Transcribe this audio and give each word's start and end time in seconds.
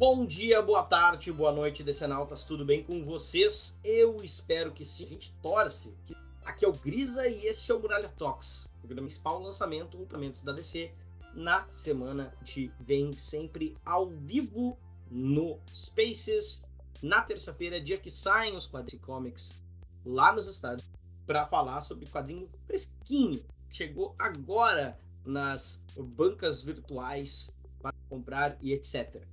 Bom 0.00 0.24
dia, 0.24 0.62
boa 0.62 0.82
tarde, 0.82 1.30
boa 1.30 1.52
noite, 1.52 1.84
Decenautas, 1.84 2.42
tudo 2.42 2.64
bem 2.64 2.82
com 2.82 3.04
vocês? 3.04 3.78
Eu 3.84 4.16
espero 4.24 4.72
que 4.72 4.82
sim. 4.82 5.04
A 5.04 5.08
gente 5.08 5.30
torce. 5.42 5.94
Aqui 6.42 6.64
é 6.64 6.68
o 6.68 6.72
Grisa 6.72 7.28
e 7.28 7.44
esse 7.44 7.70
é 7.70 7.74
o 7.74 7.78
Muralha 7.78 8.08
Talks, 8.08 8.66
o 8.82 8.88
principal 8.88 9.38
lançamento, 9.42 9.98
lançamentos 9.98 10.42
da 10.42 10.52
DC 10.52 10.90
na 11.34 11.68
semana. 11.68 12.34
Gente 12.42 12.72
vem 12.80 13.14
sempre 13.14 13.76
ao 13.84 14.08
vivo 14.08 14.78
no 15.10 15.60
Spaces, 15.70 16.64
na 17.02 17.20
terça-feira, 17.20 17.78
dia 17.78 17.98
que 17.98 18.10
saem 18.10 18.56
os 18.56 18.66
quadrinhos 18.66 19.04
comics 19.04 19.60
lá 20.02 20.32
nos 20.32 20.48
Estados 20.48 20.82
para 21.26 21.44
falar 21.44 21.82
sobre 21.82 22.06
quadrinho 22.06 22.48
fresquinho. 22.66 23.44
Chegou 23.70 24.14
agora 24.18 24.98
nas 25.26 25.84
bancas 25.94 26.62
virtuais 26.62 27.54
para 27.82 27.94
comprar 28.08 28.56
e 28.62 28.72
etc. 28.72 29.28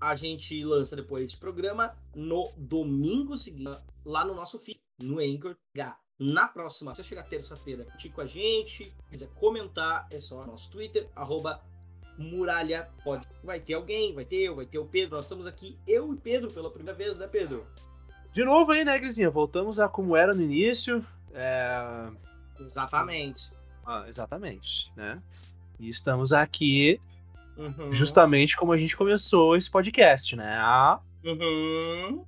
A 0.00 0.14
gente 0.14 0.64
lança 0.64 0.94
depois 0.94 1.24
esse 1.24 1.36
programa 1.36 1.96
no 2.14 2.52
domingo 2.56 3.36
seguinte, 3.36 3.76
lá 4.04 4.24
no 4.24 4.34
nosso 4.34 4.58
feed, 4.58 4.80
no 5.02 5.18
Anchor. 5.18 5.56
Na 6.18 6.48
próxima, 6.48 6.94
se 6.94 7.04
chegar 7.04 7.22
terça-feira, 7.22 7.84
te 7.96 8.08
com 8.08 8.20
a 8.20 8.26
gente, 8.26 8.92
quiser 9.08 9.28
comentar, 9.34 10.08
é 10.10 10.18
só 10.18 10.40
no 10.40 10.52
nosso 10.52 10.68
Twitter, 10.70 11.08
arroba 11.14 11.62
Muralha 12.18 12.88
Pode. 13.04 13.28
Vai 13.42 13.60
ter 13.60 13.74
alguém, 13.74 14.12
vai 14.12 14.24
ter 14.24 14.36
eu, 14.38 14.56
vai 14.56 14.66
ter 14.66 14.78
o 14.78 14.84
Pedro. 14.84 15.16
Nós 15.16 15.26
estamos 15.26 15.46
aqui, 15.46 15.78
eu 15.86 16.12
e 16.12 16.16
Pedro, 16.16 16.52
pela 16.52 16.70
primeira 16.70 16.96
vez, 16.96 17.16
né, 17.16 17.28
Pedro? 17.28 17.64
De 18.32 18.44
novo 18.44 18.72
aí, 18.72 18.84
né, 18.84 18.98
Grisinha? 18.98 19.30
Voltamos 19.30 19.78
a 19.78 19.88
como 19.88 20.16
era 20.16 20.34
no 20.34 20.42
início. 20.42 21.04
É... 21.32 22.10
Exatamente. 22.58 23.52
Ah, 23.86 24.04
exatamente, 24.08 24.92
né? 24.96 25.22
E 25.78 25.88
estamos 25.88 26.32
aqui 26.32 27.00
Uhum. 27.58 27.92
Justamente 27.92 28.56
como 28.56 28.72
a 28.72 28.78
gente 28.78 28.96
começou 28.96 29.56
esse 29.56 29.70
podcast, 29.70 30.36
né? 30.36 30.54
A... 30.56 31.00
Uhum. 31.24 32.24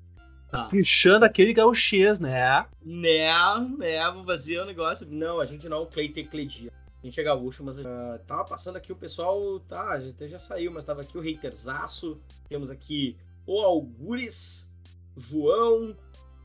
Tá. 0.51 0.65
Puxando 0.65 1.23
aquele 1.23 1.53
gauchês, 1.53 2.19
né? 2.19 2.67
Né, 2.83 3.33
né, 3.79 4.11
vou 4.11 4.25
fazer 4.25 4.59
o 4.59 4.65
um 4.65 4.67
negócio. 4.67 5.07
Não, 5.09 5.41
a 5.41 5.45
gente 5.45 5.69
não 5.69 5.77
é 5.77 5.81
o 5.81 5.87
Clay 5.87 6.09
Tecledia. 6.09 6.73
A 7.03 7.07
gente 7.07 7.19
é 7.19 7.23
gaúcho, 7.23 7.65
mas 7.65 7.79
uh, 7.79 8.19
tava 8.27 8.45
passando 8.45 8.77
aqui 8.77 8.93
o 8.93 8.97
pessoal, 8.97 9.59
tá, 9.61 9.93
a 9.93 10.01
gente 10.01 10.29
já 10.29 10.39
saiu, 10.39 10.71
mas 10.71 10.85
tava 10.85 11.01
aqui 11.01 11.17
o 11.17 11.21
Haterzaço, 11.21 12.21
temos 12.47 12.71
aqui 12.71 13.17
o 13.47 13.59
Algures, 13.61 14.71
João, 15.17 15.97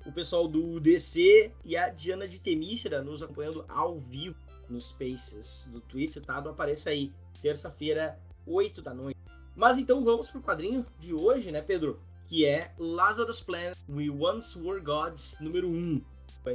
o 0.06 0.12
pessoal 0.14 0.48
do 0.48 0.80
DC 0.80 1.52
e 1.66 1.76
a 1.76 1.90
Diana 1.90 2.26
de 2.26 2.40
Temícera 2.40 3.02
nos 3.02 3.22
acompanhando 3.22 3.66
ao 3.68 4.00
vivo 4.00 4.38
nos 4.70 4.90
Spaces 4.90 5.70
do 5.74 5.82
Twitter, 5.82 6.24
tá? 6.24 6.40
Do 6.40 6.50
Apareça 6.50 6.90
aí, 6.90 7.12
terça-feira, 7.42 8.18
8 8.46 8.82
da 8.82 8.94
noite. 8.94 9.20
Mas 9.56 9.78
então 9.78 10.04
vamos 10.04 10.30
pro 10.30 10.42
quadrinho 10.42 10.86
de 11.00 11.14
hoje, 11.14 11.52
né, 11.52 11.62
Pedro? 11.62 12.00
Que 12.28 12.46
é 12.46 12.74
Lazarus 12.78 13.40
Planet 13.40 13.78
We 13.90 14.10
Once 14.10 14.60
Were 14.60 14.82
Gods, 14.82 15.40
número 15.40 15.70
1. 15.70 16.02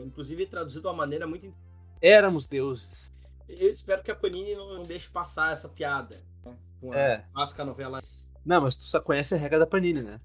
Inclusive 0.05 0.47
traduzido 0.47 0.83
de 0.83 0.87
uma 0.87 0.95
maneira 0.95 1.27
muito. 1.27 1.53
Éramos 2.01 2.47
deuses. 2.47 3.11
Eu 3.49 3.71
espero 3.71 4.03
que 4.03 4.11
a 4.11 4.15
Panini 4.15 4.55
não 4.55 4.83
deixe 4.83 5.09
passar 5.09 5.53
essa 5.53 5.69
piada. 5.69 6.17
Né? 6.45 6.57
Com 6.81 6.93
a 6.93 6.97
é. 6.97 7.25
Novela. 7.65 7.99
Não, 8.45 8.61
mas 8.61 8.77
tu 8.77 8.85
só 8.85 9.01
conhece 9.01 9.35
a 9.35 9.39
regra 9.39 9.59
da 9.59 9.67
Panini, 9.67 10.03
né? 10.03 10.21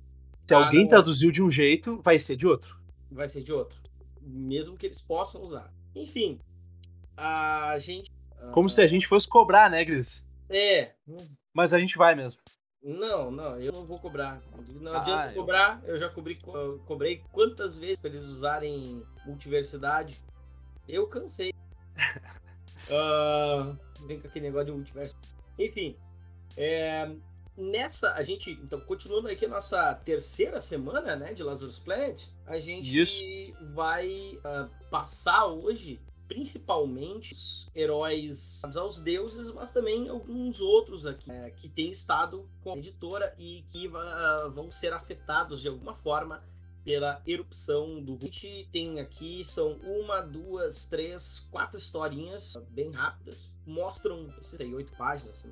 Se 0.48 0.54
ah, 0.54 0.66
alguém 0.66 0.82
não... 0.82 0.90
traduziu 0.90 1.32
de 1.32 1.42
um 1.42 1.52
jeito, 1.52 2.00
vai 2.02 2.20
ser 2.20 2.36
de 2.36 2.46
outro. 2.46 2.80
Vai 3.12 3.28
ser 3.28 3.44
de 3.44 3.52
outro. 3.52 3.80
Mesmo 4.22 4.78
que 4.78 4.86
eles 4.86 5.02
possam 5.02 5.42
usar. 5.44 5.74
Enfim, 5.96 6.40
a 7.16 7.78
gente. 7.80 8.12
Como 8.52 8.70
se 8.70 8.82
a 8.82 8.88
gente 8.88 9.08
fosse 9.08 9.28
cobrar, 9.28 9.70
né, 9.70 9.84
Gris? 9.84 10.24
É. 10.50 10.94
Mas 11.56 11.74
a 11.74 11.80
gente 11.80 11.98
vai 11.98 12.14
mesmo. 12.14 12.42
Não, 12.84 13.32
não, 13.32 13.58
eu 13.58 13.72
não 13.72 13.86
vou 13.86 13.98
cobrar. 13.98 14.42
Não 14.82 14.94
ah, 14.94 14.98
adianta 14.98 15.30
eu... 15.30 15.36
cobrar, 15.36 15.82
eu 15.86 15.98
já 15.98 16.10
cobri, 16.10 16.38
eu 16.46 16.80
cobrei 16.86 17.24
quantas 17.32 17.78
vezes 17.78 17.98
para 17.98 18.10
eles 18.10 18.26
usarem 18.26 19.02
multiversidade. 19.26 20.22
Eu 20.86 21.08
cansei. 21.08 21.52
uh, 22.90 23.76
vem 24.06 24.20
com 24.20 24.28
aquele 24.28 24.48
negócio 24.48 24.66
de 24.66 24.72
multiverso. 24.74 25.16
Enfim, 25.58 25.98
é, 26.58 27.10
nessa, 27.58 28.14
a 28.14 28.22
gente, 28.22 28.52
então, 28.52 28.82
continuando 28.82 29.30
aqui 29.30 29.46
a 29.46 29.50
nossa 29.50 29.96
terceira 29.96 30.60
semana, 30.60 31.16
né, 31.16 31.34
de 31.34 31.42
Lazarus 31.42 31.80
Planet, 31.80 32.22
a 32.46 32.60
gente 32.60 33.02
Isso. 33.02 33.22
vai 33.74 34.38
uh, 34.44 34.70
passar 34.92 35.46
hoje 35.46 36.02
principalmente 36.28 37.34
os 37.34 37.70
heróis 37.76 38.62
aos 38.76 39.00
deuses, 39.00 39.52
mas 39.52 39.72
também 39.72 40.10
alguns 40.10 40.60
outros 40.62 41.06
aqui 41.06 41.32
é, 41.32 41.50
que 41.52 41.70
têm 41.70 41.90
estado 41.90 42.48
com 42.64 42.74
a 42.74 42.78
editora 42.78 43.34
e 43.38 43.64
que 43.70 43.88
uh, 43.88 44.52
vão 44.52 44.72
ser 44.72 44.94
afetados 44.94 45.62
de 45.62 45.68
alguma 45.68 45.94
forma 45.94 46.44
pela 46.84 47.20
erupção 47.26 48.00
do 48.00 48.16
gente 48.22 48.70
tem 48.72 49.00
aqui 49.00 49.44
são 49.44 49.74
uma, 49.84 50.22
duas, 50.22 50.86
três, 50.86 51.48
quatro 51.52 51.80
historinhas 51.80 52.54
bem 52.70 52.92
rápidas, 52.92 53.56
mostram 53.66 54.30
esses 54.40 54.60
aí 54.60 54.74
oito 54.74 54.96
páginas. 54.96 55.40
Assim. 55.40 55.52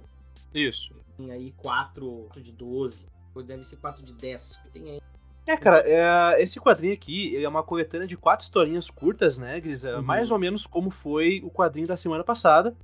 Isso. 0.53 0.93
Tem 1.17 1.31
aí 1.31 1.51
quatro, 1.53 2.25
quatro 2.25 2.41
de 2.41 2.51
doze, 2.51 3.07
deve 3.45 3.63
ser 3.63 3.77
quatro 3.77 4.03
de 4.03 4.13
dez. 4.13 4.61
Tem 4.71 4.91
aí 4.91 5.01
é, 5.45 5.57
cara, 5.57 5.83
é, 5.85 6.41
esse 6.41 6.59
quadrinho 6.59 6.93
aqui 6.93 7.43
é 7.43 7.47
uma 7.47 7.63
coletânea 7.63 8.07
de 8.07 8.15
quatro 8.15 8.43
historinhas 8.43 8.89
curtas, 8.89 9.37
né, 9.37 9.59
Gris? 9.59 9.83
É 9.83 9.95
uhum. 9.95 10.01
Mais 10.01 10.31
ou 10.31 10.39
menos 10.39 10.65
como 10.65 10.89
foi 10.89 11.41
o 11.43 11.49
quadrinho 11.49 11.87
da 11.87 11.97
semana 11.97 12.23
passada, 12.23 12.75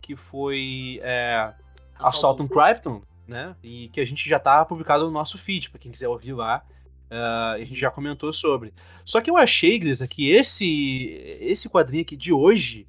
que 0.00 0.14
foi 0.14 1.00
é, 1.02 1.52
Assault 1.98 2.40
on 2.42 2.48
Krypton, 2.48 3.02
né? 3.26 3.56
E 3.62 3.88
que 3.88 4.00
a 4.00 4.04
gente 4.04 4.28
já 4.28 4.38
tá 4.38 4.64
publicado 4.64 5.04
no 5.04 5.10
nosso 5.10 5.38
feed, 5.38 5.70
para 5.70 5.80
quem 5.80 5.90
quiser 5.90 6.08
ouvir 6.08 6.34
lá. 6.34 6.62
Uh, 7.10 7.54
a 7.54 7.58
gente 7.58 7.74
já 7.74 7.90
comentou 7.90 8.32
sobre. 8.32 8.72
Só 9.04 9.20
que 9.20 9.30
eu 9.30 9.36
achei, 9.36 9.78
Gris, 9.78 10.02
que 10.02 10.30
esse, 10.30 11.36
esse 11.40 11.68
quadrinho 11.68 12.02
aqui 12.02 12.16
de 12.16 12.32
hoje, 12.32 12.86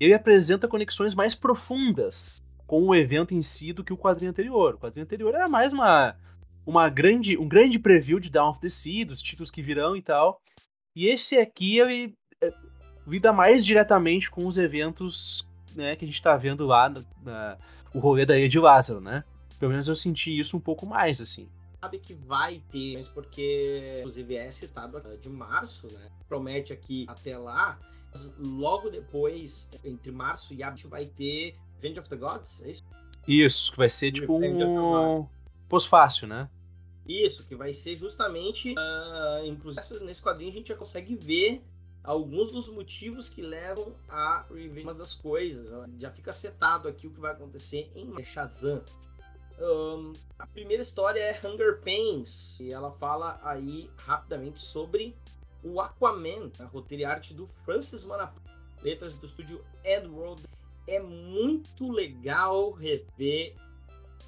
ele 0.00 0.14
apresenta 0.14 0.66
conexões 0.66 1.14
mais 1.14 1.34
profundas 1.34 2.40
com 2.66 2.88
o 2.88 2.94
evento 2.94 3.34
em 3.34 3.42
si 3.42 3.72
do 3.72 3.84
que 3.84 3.92
o 3.92 3.98
quadrinho 3.98 4.30
anterior. 4.30 4.74
O 4.74 4.78
quadrinho 4.78 5.04
anterior 5.04 5.34
era 5.34 5.48
mais 5.48 5.72
uma 5.72 6.16
uma 6.66 6.88
grande, 6.88 7.36
um 7.36 7.48
grande 7.48 7.78
preview 7.78 8.18
de 8.18 8.30
Dawn 8.30 8.50
of 8.50 8.60
the 8.60 8.68
Sea, 8.68 9.04
dos 9.04 9.22
títulos 9.22 9.50
que 9.50 9.62
virão 9.62 9.96
e 9.96 10.02
tal. 10.02 10.40
E 10.94 11.06
esse 11.06 11.38
aqui 11.38 11.78
ele 11.78 12.14
é, 12.40 12.52
lida 13.06 13.32
mais 13.32 13.64
diretamente 13.64 14.30
com 14.30 14.46
os 14.46 14.58
eventos 14.58 15.46
né, 15.74 15.96
que 15.96 16.04
a 16.04 16.08
gente 16.08 16.16
está 16.16 16.36
vendo 16.36 16.66
lá 16.66 16.88
na, 16.88 17.02
na, 17.22 17.58
o 17.94 17.98
rolê 17.98 18.24
da 18.24 18.38
Ilha 18.38 18.48
de 18.48 18.58
Lázaro, 18.58 19.00
né? 19.00 19.24
Pelo 19.58 19.70
menos 19.70 19.88
eu 19.88 19.96
senti 19.96 20.36
isso 20.38 20.56
um 20.56 20.60
pouco 20.60 20.84
mais, 20.86 21.20
assim. 21.20 21.48
Sabe 21.80 21.98
que 21.98 22.14
vai 22.14 22.62
ter, 22.70 22.96
mas 22.96 23.08
porque 23.08 23.98
inclusive 24.00 24.36
é 24.36 24.50
citado 24.50 25.00
de 25.18 25.28
março, 25.28 25.88
né? 25.92 26.10
Promete 26.28 26.72
aqui 26.72 27.06
até 27.08 27.36
lá. 27.36 27.78
Logo 28.38 28.90
depois, 28.90 29.68
entre 29.82 30.12
março 30.12 30.52
e 30.52 30.62
abril, 30.62 30.88
vai 30.88 31.06
ter 31.06 31.56
Revenge 31.76 32.00
of 32.00 32.08
the 32.08 32.16
Gods, 32.16 32.62
é 32.62 32.70
isso? 32.70 32.82
Isso, 33.26 33.72
que 33.72 33.78
vai 33.78 33.88
ser 33.88 34.12
tipo 34.12 34.36
um 34.36 35.26
pós-fácil, 35.72 36.28
né? 36.28 36.50
Isso, 37.08 37.46
que 37.46 37.56
vai 37.56 37.72
ser 37.72 37.96
justamente, 37.96 38.74
uh, 38.74 39.46
inclusive 39.46 40.04
nesse 40.04 40.22
quadrinho 40.22 40.50
a 40.50 40.54
gente 40.54 40.68
já 40.68 40.76
consegue 40.76 41.16
ver 41.16 41.64
alguns 42.04 42.52
dos 42.52 42.68
motivos 42.68 43.30
que 43.30 43.40
levam 43.40 43.94
a 44.06 44.44
Revenge 44.52 44.98
das 44.98 45.14
coisas. 45.14 45.72
Já 45.98 46.10
fica 46.10 46.30
setado 46.30 46.88
aqui 46.88 47.06
o 47.06 47.10
que 47.10 47.18
vai 47.18 47.32
acontecer 47.32 47.90
em 47.96 48.22
Shazam. 48.22 48.84
Um, 49.58 50.12
a 50.38 50.46
primeira 50.46 50.82
história 50.82 51.20
é 51.20 51.40
Hunger 51.42 51.80
Pains, 51.80 52.60
e 52.60 52.70
ela 52.70 52.92
fala 52.92 53.40
aí 53.42 53.88
rapidamente 53.96 54.60
sobre 54.60 55.16
o 55.64 55.80
Aquaman, 55.80 56.50
a 56.58 56.66
roteiro 56.66 57.02
e 57.02 57.04
arte 57.06 57.32
do 57.32 57.48
Francis 57.64 58.04
Manapul, 58.04 58.42
letras 58.82 59.14
do 59.14 59.26
estúdio 59.26 59.64
Edward. 59.82 60.42
É 60.86 61.00
muito 61.00 61.90
legal 61.90 62.72
rever 62.72 63.56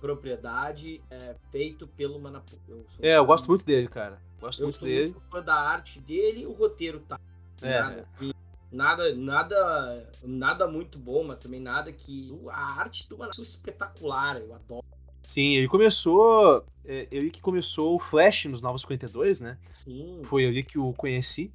propriedade 0.05 1.01
é, 1.11 1.35
feito 1.51 1.87
pelo 1.87 2.21
Manapu. 2.21 2.59
Eu 2.69 2.85
é, 3.01 3.17
eu 3.17 3.25
gosto 3.25 3.49
muito 3.49 3.65
dele, 3.65 3.89
cara. 3.89 4.21
Gosto 4.39 4.61
eu 4.61 4.67
muito 4.67 4.77
sou 4.77 4.87
dele. 4.87 5.12
Muito 5.12 5.23
fã 5.31 5.41
da 5.43 5.55
arte 5.55 5.99
dele, 5.99 6.45
o 6.45 6.53
roteiro 6.53 7.01
tá. 7.09 7.19
É. 7.62 7.81
Nada, 7.81 8.01
assim, 8.01 8.33
nada, 8.71 9.15
nada, 9.15 10.11
nada 10.23 10.69
muito 10.69 10.99
bom, 10.99 11.25
mas 11.25 11.41
também 11.41 11.59
nada 11.59 11.91
que 11.91 12.39
a 12.51 12.81
arte 12.81 13.09
do 13.09 13.17
Manapu 13.17 13.41
é 13.41 13.43
espetacular, 13.43 14.37
eu 14.37 14.55
adoro. 14.55 14.85
Sim, 15.23 15.55
ele 15.55 15.69
começou, 15.69 16.62
é, 16.85 17.09
ele 17.11 17.31
que 17.31 17.41
começou 17.41 17.97
o 17.97 17.99
Flash 17.99 18.45
nos 18.45 18.61
Novos 18.61 18.83
52, 18.83 19.41
né? 19.41 19.56
Sim. 19.85 20.21
Foi 20.25 20.45
ali 20.45 20.62
que 20.62 20.79
o 20.79 20.93
conheci. 20.93 21.51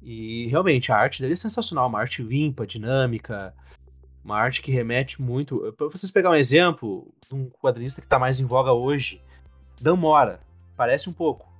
E 0.00 0.46
realmente 0.46 0.92
a 0.92 0.96
arte 0.96 1.20
dele 1.20 1.32
é 1.32 1.36
sensacional, 1.36 1.88
uma 1.88 1.98
arte 1.98 2.22
limpa, 2.22 2.64
dinâmica, 2.64 3.52
uma 4.28 4.36
arte 4.36 4.60
que 4.60 4.70
remete 4.70 5.20
muito. 5.22 5.72
Para 5.72 5.88
vocês 5.88 6.12
pegar 6.12 6.30
um 6.30 6.34
exemplo 6.34 7.10
um 7.32 7.48
quadrinista 7.48 8.00
que 8.00 8.06
está 8.06 8.18
mais 8.18 8.38
em 8.38 8.44
voga 8.44 8.72
hoje, 8.72 9.22
Dan 9.80 9.96
Mora. 9.96 10.40
Parece 10.76 11.08
um 11.08 11.12
pouco. 11.12 11.50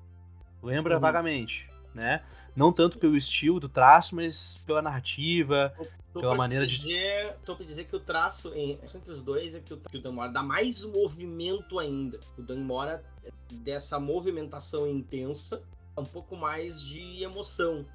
Lembra 0.62 0.96
uhum. 0.96 1.00
vagamente. 1.00 1.68
né? 1.94 2.22
Não 2.54 2.72
tanto 2.72 2.98
pelo 2.98 3.16
estilo 3.16 3.58
do 3.58 3.68
traço, 3.68 4.14
mas 4.14 4.60
pela 4.66 4.82
narrativa, 4.82 5.72
Tô 6.12 6.20
pela 6.20 6.34
maneira 6.34 6.66
dizer, 6.66 7.32
de. 7.32 7.44
Tô 7.44 7.56
pra 7.56 7.64
dizer 7.64 7.84
que 7.84 7.96
o 7.96 8.00
traço 8.00 8.52
em, 8.54 8.78
entre 8.94 9.12
os 9.12 9.20
dois 9.20 9.54
é 9.54 9.60
que 9.60 9.72
o, 9.72 9.78
que 9.78 9.96
o 9.96 10.02
Dan 10.02 10.12
Mora 10.12 10.30
dá 10.30 10.42
mais 10.42 10.84
movimento 10.84 11.78
ainda. 11.78 12.20
O 12.36 12.42
Dan 12.42 12.60
Mora, 12.60 13.02
dessa 13.50 13.98
movimentação 13.98 14.86
intensa, 14.88 15.62
um 15.96 16.04
pouco 16.04 16.36
mais 16.36 16.82
de 16.82 17.22
emoção. 17.22 17.86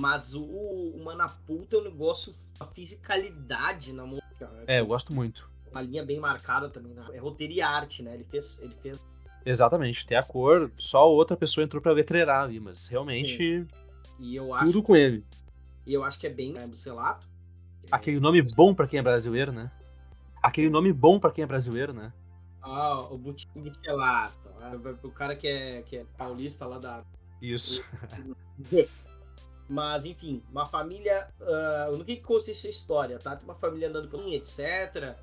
Mas 0.00 0.32
o, 0.32 0.44
o 0.44 1.66
tem 1.68 1.80
um 1.80 1.82
negócio, 1.82 2.32
a 2.60 2.64
fisicalidade 2.66 3.92
na 3.92 4.06
música. 4.06 4.46
né? 4.46 4.64
É, 4.68 4.80
eu 4.80 4.86
gosto 4.86 5.12
muito. 5.12 5.50
Uma 5.72 5.82
linha 5.82 6.04
bem 6.04 6.20
marcada 6.20 6.68
também. 6.68 6.94
Né? 6.94 7.04
É 7.14 7.18
roteiro 7.18 7.52
e 7.52 7.60
arte, 7.60 8.00
né? 8.00 8.14
Ele 8.14 8.22
fez. 8.22 8.60
Ele 8.62 8.74
fez 8.80 9.00
Exatamente, 9.44 10.06
tem 10.06 10.16
a 10.16 10.22
cor, 10.22 10.70
só 10.76 11.10
outra 11.10 11.36
pessoa 11.36 11.64
entrou 11.64 11.80
pra 11.80 11.92
letreirar 11.92 12.44
ali, 12.44 12.60
mas 12.60 12.86
realmente 12.88 13.66
e 14.18 14.36
eu 14.36 14.52
acho, 14.52 14.66
tudo 14.66 14.82
com 14.82 14.94
ele. 14.94 15.24
e 15.86 15.94
eu 15.94 16.04
acho 16.04 16.18
que 16.18 16.26
é 16.26 16.30
bem 16.30 16.52
né, 16.52 16.66
Bucelato. 16.66 17.26
Aquele 17.90 18.20
nome 18.20 18.42
bom 18.42 18.74
pra 18.74 18.86
quem 18.86 18.98
é 18.98 19.02
brasileiro, 19.02 19.50
né? 19.50 19.70
Aquele 20.42 20.68
nome 20.68 20.92
bom 20.92 21.18
pra 21.18 21.30
quem 21.30 21.44
é 21.44 21.46
brasileiro, 21.46 21.94
né? 21.94 22.12
Ah, 22.60 22.98
o 23.10 23.16
Bucelato. 23.16 24.36
O 25.02 25.10
cara 25.10 25.34
que 25.34 25.48
é, 25.48 25.82
que 25.82 25.96
é 25.96 26.04
paulista 26.18 26.66
lá 26.66 26.78
da, 26.78 27.02
Isso. 27.40 27.82
Mas, 29.68 30.04
enfim, 30.04 30.42
uma 30.50 30.64
família. 30.66 31.28
ah, 31.40 31.90
no 31.92 32.04
que, 32.04 32.16
que 32.16 32.22
consiste 32.22 32.66
a 32.66 32.70
história, 32.70 33.18
tá? 33.18 33.36
Tem 33.36 33.44
uma 33.46 33.54
família 33.54 33.88
andando 33.88 34.08
pelo 34.08 34.32
etc. 34.32 35.16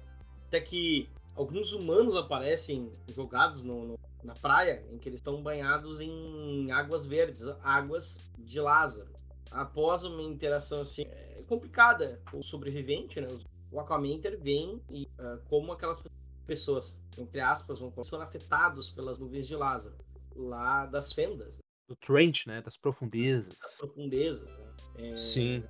Até 0.47 0.61
que 0.61 1.09
alguns 1.35 1.73
humanos 1.73 2.15
aparecem 2.15 2.91
jogados 3.07 3.61
no- 3.63 3.85
no- 3.87 3.99
na 4.23 4.33
praia, 4.33 4.83
em 4.91 4.97
que 4.97 5.09
eles 5.09 5.19
estão 5.19 5.41
banhados 5.41 5.99
em 6.01 6.71
águas 6.71 7.05
verdes, 7.05 7.43
águas 7.63 8.19
de 8.37 8.59
Lázaro. 8.59 9.09
Após 9.51 10.03
uma 10.03 10.21
interação 10.23 10.81
assim, 10.81 11.03
é, 11.03 11.43
complicada 11.47 12.19
com 12.31 12.39
o 12.39 12.43
sobrevivente, 12.43 13.19
né? 13.21 13.27
O 13.71 13.79
Aquaman 13.79 14.07
intervém 14.13 14.81
e 14.89 15.07
ah, 15.19 15.39
como 15.49 15.71
aquelas 15.71 16.01
pessoas, 16.45 16.97
entre 17.17 17.41
aspas, 17.41 17.79
vão 17.79 17.91
são 18.03 18.21
afetados 18.21 18.89
pelas 18.91 19.17
nuvens 19.19 19.47
de 19.47 19.55
Lázaro, 19.55 19.95
lá 20.35 20.85
das 20.85 21.11
fendas, 21.13 21.57
Do 21.87 21.95
Trent, 21.95 22.45
né? 22.47 22.61
Das 22.61 22.77
profundezas. 22.77 23.53
das 23.59 23.77
profundezas. 23.77 24.57
Né? 24.57 24.65
É, 25.13 25.17
Sim. 25.17 25.63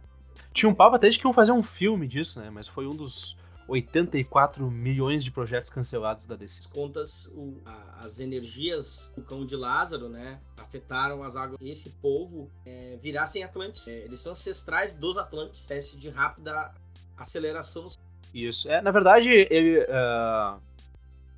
Tinha 0.54 0.70
um 0.70 0.74
papo 0.76 0.96
até 0.96 1.10
de 1.10 1.18
que 1.20 1.26
iam 1.26 1.34
fazer 1.34 1.52
um 1.52 1.64
filme 1.64 2.08
disso, 2.08 2.40
né? 2.40 2.50
Mas 2.50 2.68
foi 2.68 2.86
um 2.88 2.96
dos 2.96 3.38
84 3.68 4.70
milhões 4.70 5.24
de 5.24 5.32
projetos 5.32 5.70
cancelados 5.70 6.26
da 6.26 6.36
DC. 6.36 6.60
as 6.60 6.66
contas, 6.68 7.28
o- 7.34 7.60
a- 7.66 8.00
as 8.06 8.20
energias 8.20 9.12
do 9.16 9.24
cão 9.24 9.46
de 9.46 9.56
Lázaro, 9.56 10.08
né, 10.08 10.40
afetaram 10.58 11.24
as 11.24 11.36
águas. 11.36 11.58
Esse 11.62 11.90
povo 11.90 12.50
é, 12.66 12.98
virassem 13.02 13.44
Atlantes. 13.44 13.88
É, 13.88 14.06
eles 14.06 14.22
são 14.22 14.34
ancestrais 14.34 14.94
dos 14.96 15.18
Atlantes, 15.18 15.62
espécie 15.62 15.98
de 15.98 16.10
rápida 16.10 16.74
aceleração. 17.18 17.88
Isso. 18.34 18.70
É, 18.70 18.82
na 18.82 18.92
verdade, 18.92 19.30
ele. 19.32 19.86
ah, 19.90 20.60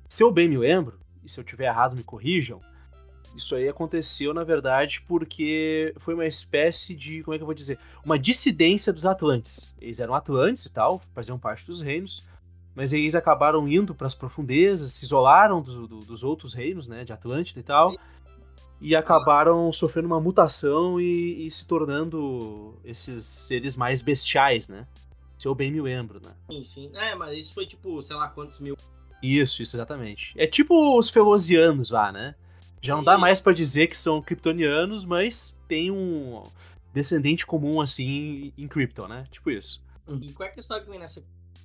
se 0.08 0.22
eu 0.22 0.30
bem 0.30 0.48
me 0.48 0.58
lembro, 0.58 0.98
e 1.24 1.28
se 1.30 1.38
eu 1.40 1.44
tiver 1.44 1.66
errado, 1.66 1.96
me 1.96 2.02
corrijam. 2.02 2.60
Isso 3.38 3.54
aí 3.54 3.68
aconteceu, 3.68 4.34
na 4.34 4.42
verdade, 4.42 5.00
porque 5.06 5.94
foi 5.98 6.12
uma 6.12 6.26
espécie 6.26 6.94
de. 6.96 7.22
Como 7.22 7.34
é 7.34 7.38
que 7.38 7.42
eu 7.42 7.46
vou 7.46 7.54
dizer? 7.54 7.78
Uma 8.04 8.18
dissidência 8.18 8.92
dos 8.92 9.06
Atlantes. 9.06 9.72
Eles 9.80 10.00
eram 10.00 10.12
Atlantes 10.12 10.66
e 10.66 10.72
tal, 10.72 11.00
faziam 11.14 11.38
parte 11.38 11.64
dos 11.64 11.80
reinos, 11.80 12.24
mas 12.74 12.92
eles 12.92 13.14
acabaram 13.14 13.68
indo 13.68 13.94
para 13.94 14.08
as 14.08 14.14
profundezas, 14.14 14.92
se 14.92 15.04
isolaram 15.04 15.62
do- 15.62 15.86
do- 15.86 16.00
dos 16.00 16.24
outros 16.24 16.52
reinos, 16.52 16.88
né, 16.88 17.04
de 17.04 17.12
Atlântida 17.12 17.60
e 17.60 17.62
tal, 17.62 17.94
e 18.80 18.96
acabaram 18.96 19.72
sofrendo 19.72 20.06
uma 20.08 20.20
mutação 20.20 21.00
e, 21.00 21.46
e 21.46 21.50
se 21.50 21.64
tornando 21.66 22.74
esses 22.84 23.24
seres 23.24 23.76
mais 23.76 24.02
bestiais, 24.02 24.66
né? 24.68 24.84
Se 25.38 25.46
eu 25.46 25.54
bem 25.54 25.70
me 25.70 25.80
lembro, 25.80 26.20
né? 26.24 26.32
Sim, 26.50 26.64
sim. 26.64 26.90
É, 26.94 27.14
mas 27.14 27.38
isso 27.38 27.54
foi 27.54 27.66
tipo, 27.66 28.02
sei 28.02 28.16
lá 28.16 28.28
quantos 28.28 28.58
mil. 28.58 28.76
Isso, 29.22 29.62
isso, 29.62 29.76
exatamente. 29.76 30.32
É 30.36 30.46
tipo 30.46 30.98
os 30.98 31.08
Felosianos 31.08 31.90
lá, 31.92 32.10
né? 32.10 32.34
Já 32.80 32.94
não 32.96 33.02
dá 33.04 33.14
Sim. 33.14 33.20
mais 33.20 33.40
pra 33.40 33.52
dizer 33.52 33.86
que 33.88 33.96
são 33.96 34.22
kryptonianos, 34.22 35.04
mas 35.04 35.56
tem 35.66 35.90
um 35.90 36.42
descendente 36.92 37.46
comum, 37.46 37.80
assim, 37.80 38.52
em 38.56 38.66
Krypton, 38.68 39.08
né? 39.08 39.26
Tipo 39.30 39.50
isso. 39.50 39.82
E 40.20 40.32
qual 40.32 40.48
é 40.48 40.50
que 40.52 40.58
é 40.58 40.60
a 40.60 40.62
história 40.62 40.84
que 40.84 40.90
vem 40.90 40.98
nessa? 40.98 41.22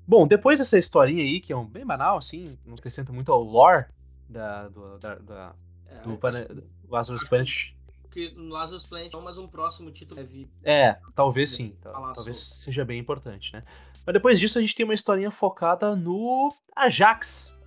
Bom, 0.08 0.28
depois 0.28 0.60
dessa 0.60 0.78
historinha 0.78 1.24
aí, 1.24 1.40
que 1.40 1.54
é 1.54 1.56
um 1.58 1.66
bem 1.66 1.86
banal, 1.86 2.18
assim, 2.18 2.58
não 2.66 2.74
acrescenta 2.76 3.14
muito 3.14 3.32
ao 3.32 3.42
lore 3.42 3.86
da, 4.28 4.68
do, 4.68 4.98
da, 4.98 5.16
da- 5.16 5.56
É, 5.88 6.00
do 6.02 6.18
plane- 6.18 6.44
do 6.46 6.64
Lazarus 6.90 7.24
Planet. 7.24 7.72
Porque 8.02 8.32
no 8.36 8.50
Lazarus 8.54 8.84
Planet, 8.84 9.12
não, 9.14 9.22
mas 9.22 9.38
um 9.38 9.48
próximo 9.48 9.92
título 9.92 10.18
deve. 10.20 10.48
É, 10.64 10.98
talvez 11.16 11.52
sim. 11.52 11.76
tal- 11.82 11.94
Falar 11.94 12.14
Talvez 12.14 12.38
sobre. 12.38 12.64
seja 12.64 12.84
bem 12.86 13.00
importante, 13.00 13.54
né? 13.54 13.64
Mas 14.06 14.14
depois 14.14 14.40
disso 14.40 14.58
a 14.60 14.62
gente 14.62 14.76
tem 14.76 14.84
uma 14.84 14.94
historinha 14.94 15.32
focada 15.32 15.96
no 15.96 16.54
Ajax. 16.76 17.58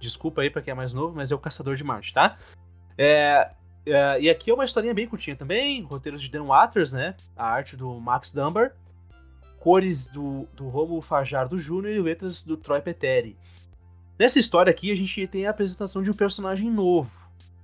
Desculpa 0.00 0.42
aí 0.42 0.50
pra 0.50 0.60
quem 0.62 0.72
é 0.72 0.74
mais 0.74 0.92
novo, 0.92 1.14
mas 1.14 1.30
é 1.30 1.34
o 1.34 1.38
Caçador 1.38 1.76
de 1.76 1.84
Marte, 1.84 2.12
tá? 2.12 2.36
É, 2.98 3.52
é, 3.86 4.20
e 4.20 4.28
aqui 4.28 4.50
é 4.50 4.54
uma 4.54 4.64
historinha 4.64 4.92
bem 4.92 5.06
curtinha 5.06 5.36
também, 5.36 5.82
roteiros 5.82 6.20
de 6.20 6.28
Dan 6.28 6.44
Waters, 6.44 6.92
né? 6.92 7.14
A 7.36 7.46
arte 7.46 7.76
do 7.76 7.94
Max 8.00 8.32
Dunbar, 8.32 8.72
cores 9.60 10.08
do, 10.08 10.48
do 10.54 10.68
Romulo 10.68 11.00
Fajardo 11.00 11.56
Jr. 11.56 11.90
e 11.90 12.00
letras 12.00 12.42
do 12.44 12.56
Troy 12.56 12.82
Peteri. 12.82 13.36
Nessa 14.18 14.40
história 14.40 14.70
aqui 14.70 14.90
a 14.90 14.96
gente 14.96 15.26
tem 15.28 15.46
a 15.46 15.50
apresentação 15.50 16.02
de 16.02 16.10
um 16.10 16.14
personagem 16.14 16.68
novo, 16.68 17.10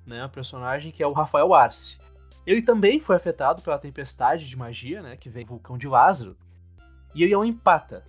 né? 0.07 0.25
Um 0.25 0.29
personagem 0.29 0.93
que 0.93 1.03
é 1.03 1.07
o 1.07 1.13
Rafael 1.13 1.53
Arce. 1.53 1.99
Ele 2.47 2.63
também 2.63 3.01
foi 3.01 3.17
afetado 3.17 3.63
pela 3.63 3.79
tempestade 3.79 4.49
de 4.49 4.57
magia, 4.57 5.03
né? 5.03 5.17
Que 5.17 5.29
vem 5.29 5.45
do 5.45 5.51
vulcão 5.51 5.77
de 5.77 5.89
Lázaro. 5.89 6.37
E 7.15 7.25
ele 7.25 7.33
é 7.33 7.39
um 7.39 7.45
empata. 7.45 8.05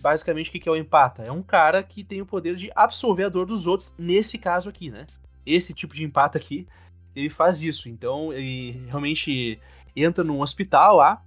Basicamente, 0.00 0.48
o 0.48 0.52
que 0.52 0.60
que 0.60 0.68
é 0.68 0.72
o 0.72 0.76
empata? 0.76 1.22
É 1.22 1.32
um 1.32 1.42
cara 1.42 1.82
que 1.82 2.04
tem 2.04 2.20
o 2.20 2.26
poder 2.26 2.54
de 2.54 2.70
absorver 2.74 3.24
a 3.24 3.28
dor 3.28 3.46
dos 3.46 3.66
outros, 3.66 3.94
nesse 3.98 4.38
caso 4.38 4.68
aqui, 4.68 4.90
né? 4.90 5.06
Esse 5.44 5.74
tipo 5.74 5.94
de 5.94 6.04
empata 6.04 6.38
aqui, 6.38 6.66
ele 7.14 7.30
faz 7.30 7.62
isso. 7.62 7.88
Então, 7.88 8.32
ele 8.32 8.84
realmente 8.88 9.58
entra 9.94 10.24
num 10.24 10.40
hospital 10.40 10.96
lá 10.96 11.22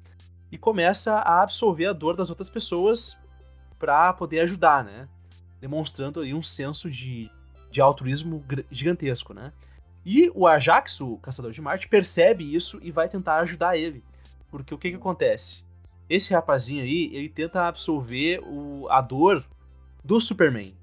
e 0.52 0.58
começa 0.58 1.16
a 1.16 1.44
absorver 1.44 1.88
a 1.88 1.94
dor 1.94 2.16
das 2.16 2.30
outras 2.30 2.50
pessoas 2.50 3.18
para 3.78 4.14
poder 4.14 4.40
ajudar, 4.42 4.84
né? 4.84 5.08
Demonstrando 5.60 6.22
aí 6.22 6.34
um 6.34 6.44
senso 6.44 6.90
de, 6.90 7.30
de 7.72 7.82
altruísmo 7.82 8.44
gigantesco, 8.72 9.34
né? 9.34 9.52
E 10.06 10.32
o 10.36 10.48
Ajax, 10.48 11.02
o 11.02 11.18
caçador 11.18 11.52
de 11.52 11.62
Marte, 11.62 11.88
percebe 11.88 12.56
isso 12.56 12.80
e 12.84 12.92
vai 12.92 13.10
tentar 13.10 13.38
ajudar 13.40 13.76
ele. 13.76 14.04
Porque 14.52 14.74
o 14.74 14.78
que 14.78 14.92
que 14.92 14.96
acontece? 14.96 15.64
Esse 16.08 16.34
rapazinho 16.34 16.84
aí, 16.84 17.10
ele 17.12 17.28
tenta 17.28 17.68
absorver 17.68 18.40
o, 18.46 18.88
a 18.90 19.02
dor 19.02 19.44
do 20.04 20.22
Superman. 20.22 20.76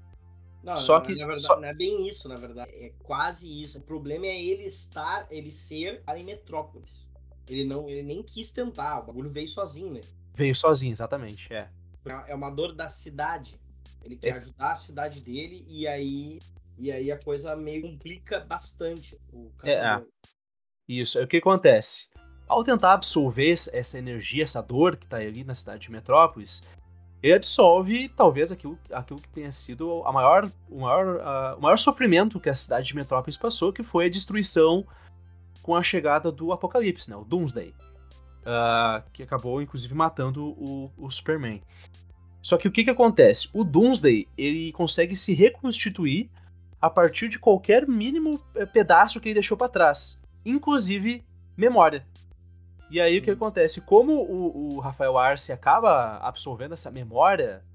Não, 0.63 0.77
Só 0.77 0.95
na- 0.99 1.01
que- 1.05 1.15
na 1.15 1.25
verdade, 1.25 1.41
só- 1.41 1.59
não 1.59 1.67
é 1.67 1.73
bem 1.73 2.07
isso, 2.07 2.29
na 2.29 2.35
verdade. 2.35 2.71
É 2.73 2.93
quase 3.03 3.61
isso. 3.61 3.79
O 3.79 3.81
problema 3.81 4.25
é 4.25 4.41
ele 4.41 4.63
estar, 4.63 5.27
ele 5.29 5.51
ser 5.51 6.01
em 6.15 6.23
Metrópolis. 6.23 7.07
Ele 7.49 7.65
não, 7.65 7.89
ele 7.89 8.01
nem 8.01 8.23
quis 8.23 8.49
tentar. 8.51 8.99
O 9.01 9.03
bagulho 9.07 9.29
veio 9.29 9.47
sozinho, 9.47 9.91
né? 9.93 10.01
Veio 10.33 10.55
sozinho, 10.55 10.93
exatamente, 10.93 11.53
é. 11.53 11.69
É 12.27 12.33
uma 12.33 12.49
dor 12.49 12.73
da 12.73 12.87
cidade. 12.87 13.59
Ele 14.03 14.15
quer 14.15 14.29
É. 14.29 14.37
ajudar 14.37 14.71
a 14.71 14.75
cidade 14.75 15.19
dele 15.21 15.65
e 15.67 15.85
aí 15.87 16.39
e 16.77 16.91
aí 16.91 17.11
a 17.11 17.19
coisa 17.19 17.55
meio 17.55 17.83
complica 17.83 18.39
bastante 18.39 19.15
o 19.31 19.51
É, 19.61 19.75
caçador. 19.75 20.07
Isso, 20.87 21.19
é 21.19 21.23
o 21.23 21.27
que 21.27 21.37
acontece. 21.37 22.07
Ao 22.47 22.63
tentar 22.63 22.93
absorver 22.93 23.53
essa 23.71 23.97
energia, 23.99 24.43
essa 24.43 24.61
dor 24.61 24.97
que 24.97 25.05
tá 25.05 25.17
ali 25.17 25.43
na 25.43 25.53
cidade 25.55 25.83
de 25.83 25.91
Metrópolis, 25.91 26.63
ele 27.23 27.33
absorve 27.33 28.09
talvez 28.09 28.51
aquilo, 28.51 28.77
aquilo 28.91 29.21
que 29.21 29.29
tenha 29.29 29.51
sido 29.51 30.03
a 30.05 30.11
maior, 30.11 30.51
o, 30.69 30.81
maior, 30.81 31.55
o 31.57 31.61
maior 31.61 31.77
sofrimento 31.77 32.39
que 32.39 32.49
a 32.49 32.55
cidade 32.55 32.87
de 32.87 32.95
Metrópolis 32.95 33.37
passou, 33.37 33.71
que 33.71 33.81
foi 33.81 34.07
a 34.07 34.09
destruição 34.09 34.85
com 35.61 35.73
a 35.73 35.81
chegada 35.81 36.29
do 36.29 36.51
Apocalipse, 36.51 37.09
né, 37.09 37.15
o 37.15 37.23
Doomsday. 37.23 37.73
Ah, 38.45 39.03
que 39.13 39.23
acabou, 39.23 39.61
inclusive, 39.61 39.93
matando 39.93 40.47
o, 40.47 40.91
o 40.97 41.09
Superman. 41.09 41.61
Só 42.41 42.57
que 42.57 42.67
o 42.67 42.71
que, 42.71 42.83
que 42.83 42.89
acontece? 42.89 43.49
O 43.53 43.63
Doomsday 43.63 44.27
ele 44.37 44.73
consegue 44.73 45.15
se 45.15 45.33
reconstituir 45.33 46.29
a 46.81 46.89
partir 46.89 47.29
de 47.29 47.39
qualquer 47.39 47.87
mínimo 47.87 48.41
eh, 48.53 48.65
pedaço 48.65 49.21
que 49.21 49.29
ele 49.29 49.35
deixou 49.35 49.55
para 49.55 49.69
trás, 49.69 50.19
inclusive 50.45 51.23
memória. 51.55 52.05
E 52.93 53.01
aí 53.01 53.17
o 53.17 53.23
que 53.23 53.31
acontece? 53.31 53.81
Como 53.81 54.13
o, 54.13 54.75
o 54.75 54.79
Rafael 54.79 55.17
Arce 55.17 55.51
acaba 55.51 56.19
absorvendo 56.19 56.73
essa 56.73 56.91
memória 56.91 57.65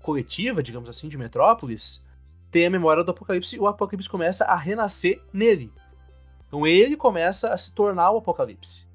coletiva, 0.00 0.62
digamos 0.62 0.88
assim, 0.88 1.10
de 1.10 1.18
Metrópolis, 1.18 2.02
tem 2.50 2.64
a 2.64 2.70
memória 2.70 3.04
do 3.04 3.10
Apocalipse 3.10 3.54
e 3.54 3.58
o 3.58 3.66
Apocalipse 3.66 4.08
começa 4.08 4.46
a 4.46 4.56
renascer 4.56 5.20
nele. 5.30 5.70
Então 6.48 6.66
ele 6.66 6.96
começa 6.96 7.52
a 7.52 7.58
se 7.58 7.74
tornar 7.74 8.12
o 8.12 8.16
Apocalipse. 8.16 8.86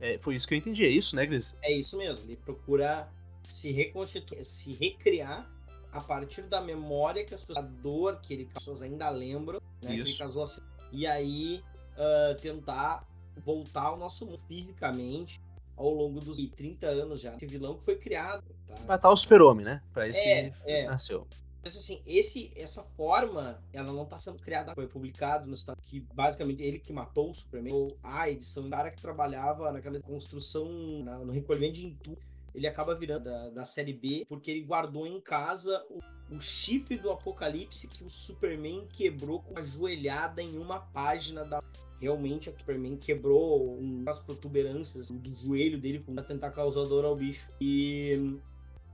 É, 0.00 0.18
foi 0.18 0.34
isso 0.34 0.48
que 0.48 0.54
eu 0.54 0.58
entendi, 0.58 0.84
é 0.84 0.88
isso, 0.88 1.14
né, 1.14 1.24
Gris? 1.24 1.56
É 1.62 1.72
isso 1.72 1.96
mesmo. 1.96 2.26
Ele 2.26 2.34
procura 2.34 3.08
se 3.46 3.70
reconstituir, 3.70 4.44
se 4.44 4.72
recriar 4.72 5.48
a 5.92 6.00
partir 6.00 6.42
da 6.42 6.60
memória 6.60 7.24
que 7.24 7.32
as 7.32 7.44
pessoas, 7.44 7.64
a 7.64 7.68
dor 7.68 8.20
que 8.20 8.34
ele 8.34 8.48
as 8.56 8.58
pessoas 8.58 8.82
ainda 8.82 9.08
lembram, 9.08 9.60
né? 9.84 9.94
Que 9.94 10.00
ele 10.00 10.16
casou 10.16 10.42
assim. 10.42 10.62
E 10.90 11.06
aí 11.06 11.62
ah, 11.96 12.36
tentar 12.40 13.06
voltar 13.40 13.82
ao 13.86 13.96
nosso 13.96 14.24
mundo 14.26 14.40
fisicamente 14.48 15.40
ao 15.76 15.90
longo 15.90 16.20
dos 16.20 16.38
30 16.38 16.86
anos 16.86 17.20
já. 17.20 17.34
Esse 17.34 17.46
vilão 17.46 17.76
que 17.76 17.84
foi 17.84 17.96
criado. 17.96 18.42
Tá? 18.66 18.74
Matar 18.86 19.10
o 19.10 19.16
super-homem, 19.16 19.64
né? 19.64 19.82
Pra 19.92 20.08
isso 20.08 20.18
É, 20.18 20.50
que 20.50 20.70
é. 20.70 20.86
nasceu. 20.86 21.26
Mas 21.62 21.76
assim, 21.76 22.00
esse, 22.06 22.52
essa 22.54 22.84
forma, 22.96 23.60
ela 23.72 23.92
não 23.92 24.04
está 24.04 24.16
sendo 24.16 24.40
criada, 24.40 24.72
foi 24.72 24.86
publicado 24.86 25.46
no 25.48 25.54
estado 25.54 25.76
que 25.82 25.98
basicamente 26.14 26.62
ele 26.62 26.78
que 26.78 26.92
matou 26.92 27.30
o 27.32 27.34
Superman, 27.34 27.72
ou 27.74 27.98
a 28.04 28.30
edição 28.30 28.62
do 28.62 28.70
cara 28.70 28.88
que 28.90 29.02
trabalhava 29.02 29.72
naquela 29.72 30.00
construção, 30.00 30.68
na- 31.02 31.18
no 31.18 31.32
recolhimento 31.32 31.74
de 31.74 31.86
entulho, 31.86 32.18
ele 32.56 32.66
acaba 32.66 32.94
virando 32.94 33.24
da, 33.24 33.50
da 33.50 33.64
série 33.66 33.92
B, 33.92 34.24
porque 34.26 34.50
ele 34.50 34.62
guardou 34.62 35.06
em 35.06 35.20
casa 35.20 35.84
o, 35.90 36.00
o 36.34 36.40
chifre 36.40 36.96
do 36.96 37.10
apocalipse 37.10 37.86
que 37.86 38.02
o 38.02 38.08
Superman 38.08 38.88
quebrou 38.88 39.42
com 39.42 39.58
a 39.58 39.62
joelhada 39.62 40.42
em 40.42 40.56
uma 40.56 40.80
página 40.80 41.44
da. 41.44 41.62
Realmente, 42.00 42.48
o 42.48 42.58
Superman 42.58 42.96
quebrou 42.96 43.78
umas 43.78 44.20
protuberâncias 44.20 45.10
do 45.10 45.34
joelho 45.34 45.78
dele 45.78 45.98
para 45.98 46.22
tentar 46.22 46.50
causar 46.50 46.84
dor 46.84 47.04
ao 47.04 47.14
bicho. 47.14 47.46
E, 47.60 48.38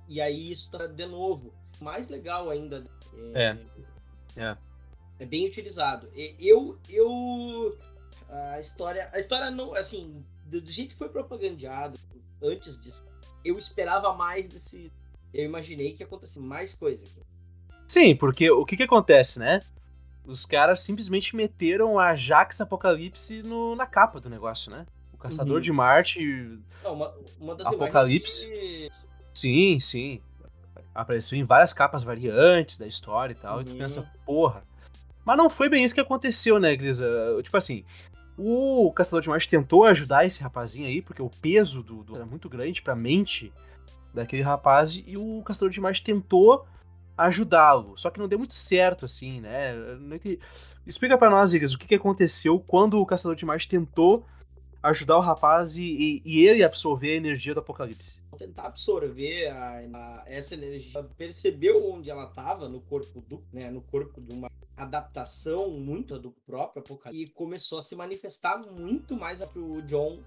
e 0.08 0.20
aí 0.20 0.50
isso 0.50 0.70
tá 0.70 0.86
de 0.86 1.06
novo 1.06 1.54
mais 1.80 2.08
legal 2.08 2.50
ainda. 2.50 2.84
É. 3.34 3.56
É. 4.36 4.56
É 5.20 5.26
bem 5.26 5.46
utilizado. 5.46 6.08
Eu, 6.38 6.78
eu, 6.88 7.78
a 8.28 8.58
história, 8.58 9.08
a 9.12 9.18
história 9.18 9.50
não, 9.50 9.74
assim, 9.74 10.24
do, 10.46 10.60
do 10.60 10.70
jeito 10.70 10.92
que 10.92 10.98
foi 10.98 11.08
propagandeado 11.08 11.98
antes 12.42 12.80
disso, 12.80 13.04
eu 13.44 13.58
esperava 13.58 14.12
mais 14.14 14.48
desse. 14.48 14.90
Eu 15.32 15.44
imaginei 15.44 15.92
que 15.92 16.02
ia 16.02 16.06
acontecer 16.06 16.40
mais 16.40 16.74
coisa 16.74 17.04
aqui. 17.04 17.22
Sim, 17.88 18.14
porque 18.16 18.50
o 18.50 18.64
que 18.64 18.76
que 18.76 18.82
acontece, 18.82 19.38
né? 19.38 19.60
Os 20.24 20.46
caras 20.46 20.80
simplesmente 20.80 21.34
meteram 21.34 21.98
a 21.98 22.14
Jax 22.14 22.60
Apocalipse 22.60 23.42
no- 23.42 23.74
na 23.74 23.86
capa 23.86 24.20
do 24.20 24.30
negócio, 24.30 24.70
né? 24.70 24.86
O 25.12 25.16
Caçador 25.16 25.56
Uhum. 25.56 25.60
de 25.60 25.72
Marte. 25.72 26.58
Não, 26.84 26.94
uma, 26.94 27.14
uma 27.40 27.54
das 27.54 27.66
Apocalipse. 27.66 28.44
imagens 28.46 28.68
de- 28.68 28.92
Sim, 29.34 29.80
sim. 29.80 30.20
Apareceu 30.94 31.38
em 31.38 31.44
várias 31.44 31.72
capas 31.72 32.02
variantes 32.04 32.76
da 32.78 32.86
história 32.86 33.32
e 33.32 33.36
tal. 33.36 33.60
E 33.62 33.64
tu 33.64 33.72
Uhum. 33.72 33.78
pensa, 33.78 34.08
porra. 34.26 34.62
Mas 35.24 35.36
não 35.38 35.48
foi 35.48 35.68
bem 35.68 35.84
isso 35.84 35.94
que 35.94 36.00
aconteceu, 36.00 36.58
né, 36.58 36.74
Grisa? 36.76 37.06
Tipo 37.42 37.56
assim, 37.56 37.84
o 38.38 38.90
Caçador 38.92 39.20
de 39.20 39.28
Marte 39.28 39.48
tentou 39.48 39.84
ajudar 39.84 40.24
esse 40.24 40.42
rapazinho 40.42 40.86
aí, 40.88 41.02
porque 41.02 41.20
o 41.22 41.30
peso 41.40 41.82
do, 41.82 42.02
do- 42.02 42.16
era 42.16 42.24
muito 42.26 42.48
grande 42.48 42.80
pra 42.82 42.94
mente 42.96 43.52
daquele 44.14 44.42
rapaz, 44.42 45.02
e 45.06 45.16
o 45.16 45.42
Caçador 45.42 45.70
de 45.70 45.80
Marte 45.80 46.02
tentou 46.02 46.66
ajudá-lo. 47.16 47.96
Só 47.96 48.10
que 48.10 48.18
não 48.18 48.28
deu 48.28 48.38
muito 48.38 48.54
certo, 48.54 49.04
assim, 49.04 49.40
né? 49.40 49.74
Explica 50.86 51.16
pra 51.18 51.30
nós, 51.30 51.52
Igras, 51.54 51.72
o 51.74 51.78
que, 51.78 51.86
que 51.86 51.94
aconteceu 51.94 52.58
quando 52.58 52.98
o 53.00 53.06
Caçador 53.06 53.36
de 53.36 53.44
Marte 53.44 53.68
tentou 53.68 54.26
ajudar 54.82 55.16
o 55.16 55.20
rapaz 55.20 55.76
e, 55.76 55.82
e- 55.84 56.22
e 56.24 56.46
ele 56.46 56.64
absorver 56.64 57.12
a 57.12 57.16
energia 57.16 57.54
do 57.54 57.60
apocalipse. 57.60 58.21
Tentar 58.36 58.66
absorver 58.66 59.48
a- 59.48 59.78
a- 59.94 60.24
essa 60.26 60.54
energia, 60.54 61.02
percebeu 61.16 61.92
onde 61.92 62.10
ela 62.10 62.24
estava 62.24 62.68
no 62.68 62.80
corpo 62.80 63.20
do, 63.22 63.42
né, 63.52 63.70
no 63.70 63.80
corpo 63.82 64.20
de 64.20 64.32
uma 64.32 64.50
adaptação 64.76 65.70
muito 65.70 66.18
do 66.18 66.30
próprio 66.46 66.82
Apocalipse 66.82 67.24
e 67.24 67.34
começou 67.34 67.78
a 67.78 67.82
se 67.82 67.94
manifestar 67.94 68.60
muito 68.70 69.14
mais 69.16 69.40
pro 69.44 69.82
John 69.82 70.20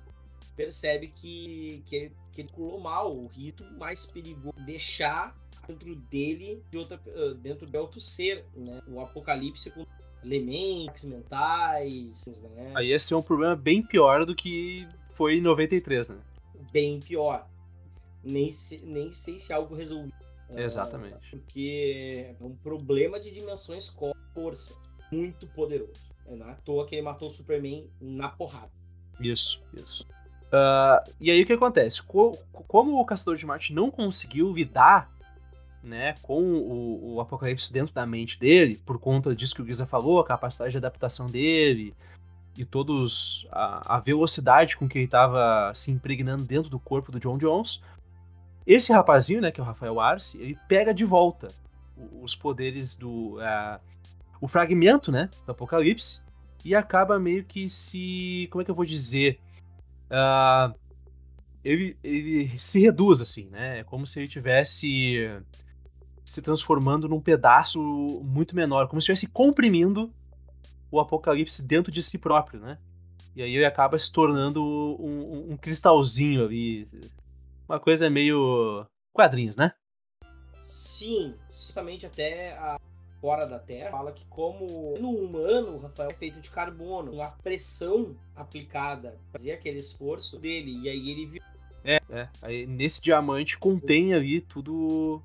percebe 0.55 1.07
que 1.09 1.83
que 1.87 1.95
ele, 1.95 2.11
que 2.31 2.41
ele 2.41 2.47
calculou 2.47 2.79
mal 2.79 3.13
o 3.13 3.27
rito 3.27 3.63
mais 3.77 4.05
perigoso 4.05 4.53
deixar 4.65 5.35
dentro 5.67 5.95
dele 5.95 6.63
de 6.71 6.77
outra 6.77 6.97
dentro 7.41 7.65
de 7.65 7.77
outro 7.77 7.99
ser, 7.99 8.45
né? 8.55 8.81
O 8.87 9.01
Apocalipse 9.01 9.69
com 9.71 9.85
elementos 10.23 11.03
mentais, 11.03 12.25
né? 12.27 12.71
Aí 12.75 12.89
ia 12.89 12.99
ser 12.99 13.15
um 13.15 13.21
problema 13.21 13.55
bem 13.55 13.81
pior 13.81 14.25
do 14.25 14.35
que 14.35 14.87
foi 15.13 15.37
em 15.37 15.41
93, 15.41 16.09
né? 16.09 16.17
bem 16.71 16.99
pior. 16.99 17.47
Nem, 18.25 18.49
se- 18.49 18.83
nem 18.83 19.11
sei 19.11 19.37
se 19.39 19.53
é 19.53 19.55
algo 19.55 19.75
resolvido. 19.75 20.13
Ah, 20.49 20.61
Exatamente. 20.61 21.17
Porque 21.31 22.35
é 22.39 22.43
um 22.43 22.55
problema 22.55 23.19
de 23.19 23.31
dimensões 23.31 23.89
com 23.89 24.11
força 24.33 24.75
muito 25.11 25.47
poderoso. 25.47 25.93
É 26.27 26.35
não 26.35 26.47
é 26.49 26.51
à 26.51 26.55
toa 26.55 26.85
que 26.87 26.95
ele 26.95 27.01
matou 27.03 27.27
o 27.27 27.31
Superman 27.31 27.87
na 28.01 28.29
porrada. 28.29 28.71
Isso, 29.19 29.61
isso. 29.73 30.05
Ah, 30.51 31.03
e 31.21 31.29
aí 31.31 31.41
o 31.41 31.45
que 31.45 31.53
acontece? 31.53 32.01
Co- 32.01 32.37
como 32.67 32.99
o 32.99 33.05
Caçador 33.05 33.35
de 33.37 33.45
Marte 33.45 33.73
não 33.73 33.89
conseguiu 33.91 34.51
lidar 34.51 35.09
né, 35.83 36.15
com 36.23 36.41
o, 36.41 37.13
o 37.15 37.21
Apocalipse 37.21 37.71
dentro 37.71 37.93
da 37.93 38.05
mente 38.07 38.39
dele, 38.39 38.81
por 38.85 38.99
conta 38.99 39.35
disso 39.35 39.53
que 39.53 39.61
o 39.61 39.65
Giza 39.65 39.85
falou, 39.85 40.19
a 40.19 40.25
capacidade 40.25 40.71
de 40.71 40.77
adaptação 40.77 41.27
dele 41.27 41.93
e 42.57 42.65
todos 42.65 43.45
a, 43.51 43.95
a 43.97 43.99
velocidade 43.99 44.77
com 44.77 44.87
que 44.89 44.97
ele 44.97 45.05
estava 45.05 45.71
se 45.75 45.91
impregnando 45.91 46.43
dentro 46.43 46.69
do 46.71 46.79
corpo 46.79 47.11
do 47.11 47.19
John 47.19 47.37
Jones, 47.37 47.81
esse 48.65 48.91
rapazinho, 48.91 49.41
né, 49.41 49.51
que 49.51 49.59
é 49.59 49.63
o 49.63 49.65
Rafael 49.65 49.99
Arce, 49.99 50.37
ele 50.41 50.57
pega 50.67 50.93
de 50.93 51.05
volta 51.05 51.47
os 52.21 52.35
poderes 52.35 52.95
do 52.95 53.37
ah, 53.39 53.79
o 54.41 54.47
fragmento, 54.47 55.11
né, 55.11 55.29
do 55.45 55.51
Apocalipse 55.51 56.21
e 56.63 56.73
acaba 56.75 57.19
meio 57.19 57.43
que 57.45 57.69
se, 57.69 58.47
como 58.51 58.61
é 58.61 58.65
que 58.65 58.71
eu 58.71 58.75
vou 58.75 58.85
dizer, 58.85 59.39
ah, 60.09 60.73
ele, 61.63 61.97
ele 62.03 62.51
se 62.59 62.79
reduz 62.79 63.21
assim, 63.21 63.47
né? 63.49 63.79
É 63.79 63.83
como 63.83 64.05
se 64.05 64.19
ele 64.19 64.27
tivesse 64.27 65.27
se 66.23 66.41
transformando 66.41 67.07
num 67.07 67.19
pedaço 67.21 67.79
muito 68.23 68.55
menor, 68.55 68.87
como 68.87 68.99
se 69.01 69.11
estivesse 69.11 69.27
comprimindo 69.31 70.11
o 70.91 70.99
apocalipse 70.99 71.65
dentro 71.65 71.91
de 71.91 72.01
si 72.03 72.17
próprio, 72.17 72.59
né? 72.59 72.77
E 73.35 73.41
aí 73.41 73.55
ele 73.55 73.65
acaba 73.65 73.97
se 73.99 74.11
tornando 74.11 74.63
um, 74.63 75.05
um- 75.07 75.51
um 75.53 75.57
cristalzinho 75.57 76.45
ali, 76.45 76.87
uma 77.67 77.79
coisa 77.79 78.09
meio 78.09 78.85
quadrinhos, 79.13 79.55
né? 79.55 79.73
Sim, 80.59 81.35
justamente 81.51 82.05
até 82.05 82.53
a 82.57 82.79
fora 83.21 83.45
da 83.45 83.57
Terra 83.57 83.91
fala 83.91 84.11
que 84.11 84.25
como 84.27 84.97
no 84.99 85.09
humano 85.09 85.75
o 85.75 85.79
Rafael 85.79 86.11
é 86.11 86.13
feito 86.13 86.39
de 86.39 86.49
carbono, 86.49 87.21
a 87.21 87.29
pressão 87.29 88.15
aplicada 88.35 89.17
fazia 89.31 89.55
aquele 89.55 89.79
esforço 89.79 90.37
dele 90.37 90.79
e 90.83 90.89
aí 90.89 91.09
ele 91.09 91.25
viu 91.25 91.41
É, 91.83 91.99
é. 92.09 92.29
Aí, 92.41 92.67
nesse 92.67 93.01
diamante 93.01 93.57
contém 93.57 94.13
ali 94.13 94.41
tudo, 94.41 95.21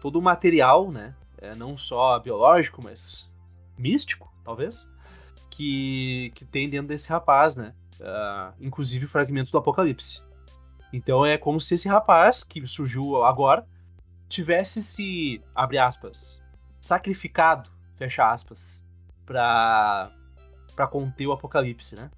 todo 0.00 0.18
o 0.18 0.22
material, 0.22 0.90
né? 0.90 1.14
É, 1.38 1.54
não 1.54 1.76
só 1.76 2.18
biológico, 2.18 2.80
mas 2.82 3.30
místico, 3.76 4.32
talvez, 4.44 4.88
que, 5.50 6.32
que 6.34 6.44
tem 6.44 6.68
dentro 6.68 6.88
desse 6.88 7.08
rapaz, 7.08 7.56
né? 7.56 7.74
Ah, 8.00 8.52
inclusive 8.60 9.06
o 9.06 9.08
fragmento 9.08 9.50
do 9.50 9.58
Apocalipse. 9.58 10.22
Então 10.94 11.26
é 11.26 11.36
como 11.36 11.60
se 11.60 11.74
esse 11.74 11.88
rapaz, 11.88 12.44
que 12.44 12.64
surgiu 12.68 13.24
agora, 13.24 13.66
tivesse 14.28 14.80
se, 14.80 15.42
abre 15.52 15.76
aspas, 15.76 16.40
sacrificado, 16.80 17.68
fecha 17.96 18.30
aspas, 18.30 18.84
pra, 19.26 20.12
pra 20.76 20.86
conter 20.86 21.26
o 21.26 21.32
Apocalipse, 21.32 21.96
né? 21.96 22.10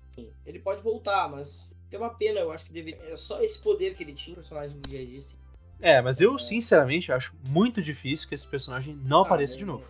ele 0.47 0.59
pode 0.59 0.83
voltar, 0.83 1.29
mas 1.29 1.75
tem 1.91 1.99
uma 1.99 2.11
pena, 2.11 2.41
eu 2.41 2.51
acho 2.51 2.67
que 2.67 2.73
deveria 2.73 3.13
é 3.13 3.17
só 3.17 3.43
esse 3.43 3.59
poder 3.59 3.95
que 3.95 4.03
ele 4.03 4.13
tinha, 4.13 4.35
personagens 4.35 4.79
que 4.83 4.93
já 4.93 4.99
existem. 4.99 5.39
É, 5.81 6.01
mas 6.03 6.21
eu 6.21 6.39
sinceramente 6.39 7.13
acho 7.13 7.35
muito 7.49 7.83
difícil 7.83 8.29
que 8.29 8.35
esse 8.35 8.49
personagem 8.49 8.95
não 9.05 9.21
Ah, 9.21 9.23
apareça 9.23 9.55
é. 9.55 9.59
de 9.59 9.65
novo. 9.65 9.89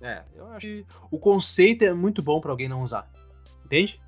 É, 0.00 0.22
eu 0.34 0.46
acho 0.48 0.60
que 0.60 0.86
o 1.10 1.18
conceito 1.18 1.82
é 1.82 1.92
muito 1.92 2.22
bom 2.22 2.40
pra 2.40 2.50
alguém 2.52 2.68
não 2.68 2.82
usar. 2.82 3.08
Entende? 3.64 4.00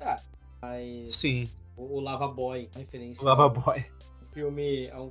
Ah, 0.00 0.20
mas 0.60 1.16
Sim. 1.16 1.48
O, 1.82 1.96
o 1.96 2.00
Lava 2.00 2.28
Boy, 2.28 2.68
a 2.74 2.78
referência. 2.78 3.22
O 3.22 3.26
Lava 3.26 3.48
Boy. 3.48 3.84
O 4.22 4.34
filme 4.34 4.86
é 4.86 4.98
um 4.98 5.10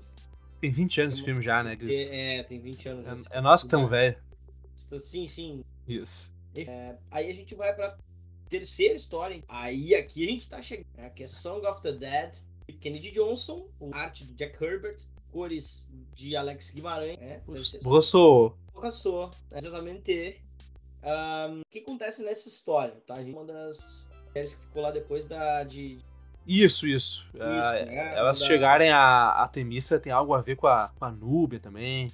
Tem 0.60 0.72
20 0.72 1.02
anos 1.02 1.16
esse 1.16 1.24
filme 1.24 1.42
já, 1.44 1.64
né, 1.64 1.76
Gris? 1.76 2.08
é, 2.10 2.44
tem 2.44 2.60
20 2.60 2.90
anos. 2.90 3.28
É, 3.32 3.38
é 3.38 3.42
nós 3.42 3.62
que 3.62 3.68
estamos 3.68 3.90
velho. 3.90 4.18
Sim, 4.76 5.28
sim. 5.28 5.64
Isso. 5.88 6.32
Aí 7.10 7.30
a 7.30 7.34
gente 7.34 7.54
vai 7.56 7.74
pra 7.74 7.98
terceira 8.50 8.96
história. 8.96 9.42
Aí 9.48 9.96
aqui 9.96 10.26
a 10.26 10.30
gente 10.30 10.48
tá 10.48 10.62
chegando. 10.62 10.88
né, 10.98 11.10
Que 11.10 11.24
é 11.24 11.28
Song 11.28 11.66
of 11.68 11.82
the 11.82 11.92
Dead. 11.94 12.36
Kennedy 12.80 13.12
Johnson, 13.12 13.68
o 13.80 13.94
arte 13.94 14.24
do 14.24 14.34
Jack 14.34 14.64
Herbert, 14.64 14.98
cores 15.32 15.86
de 16.16 16.36
Alex 16.38 16.72
Guimarães, 16.72 17.20
né? 17.20 17.42
Assim. 17.60 17.78
Gostou? 17.84 18.58
Passou, 18.74 19.30
né, 19.52 19.58
exatamente. 19.60 20.42
Ahn, 21.04 21.60
o 21.62 21.70
que 21.70 21.80
acontece 21.80 22.24
nessa 22.24 22.48
história, 22.48 22.96
tá? 23.06 23.16
Uma 23.16 23.44
das 23.46 24.08
séries 24.34 24.54
que 24.56 24.62
ficou 24.62 24.82
lá 24.84 24.92
depois 24.92 25.26
da 25.26 25.64
de 25.64 26.00
Isso, 26.48 26.88
isso. 26.88 27.26
Ah, 27.40 27.72
né, 27.86 28.14
elas 28.18 28.40
da- 28.40 28.46
chegarem 28.46 28.90
a, 28.92 29.44
a 29.44 29.48
Temissa 29.48 30.00
tem 30.00 30.12
algo 30.12 30.34
a 30.34 30.42
ver 30.42 30.56
com 30.56 30.68
a, 30.68 30.90
com 30.98 31.06
a 31.06 31.12
Núbia 31.12 31.60
também. 31.60 32.12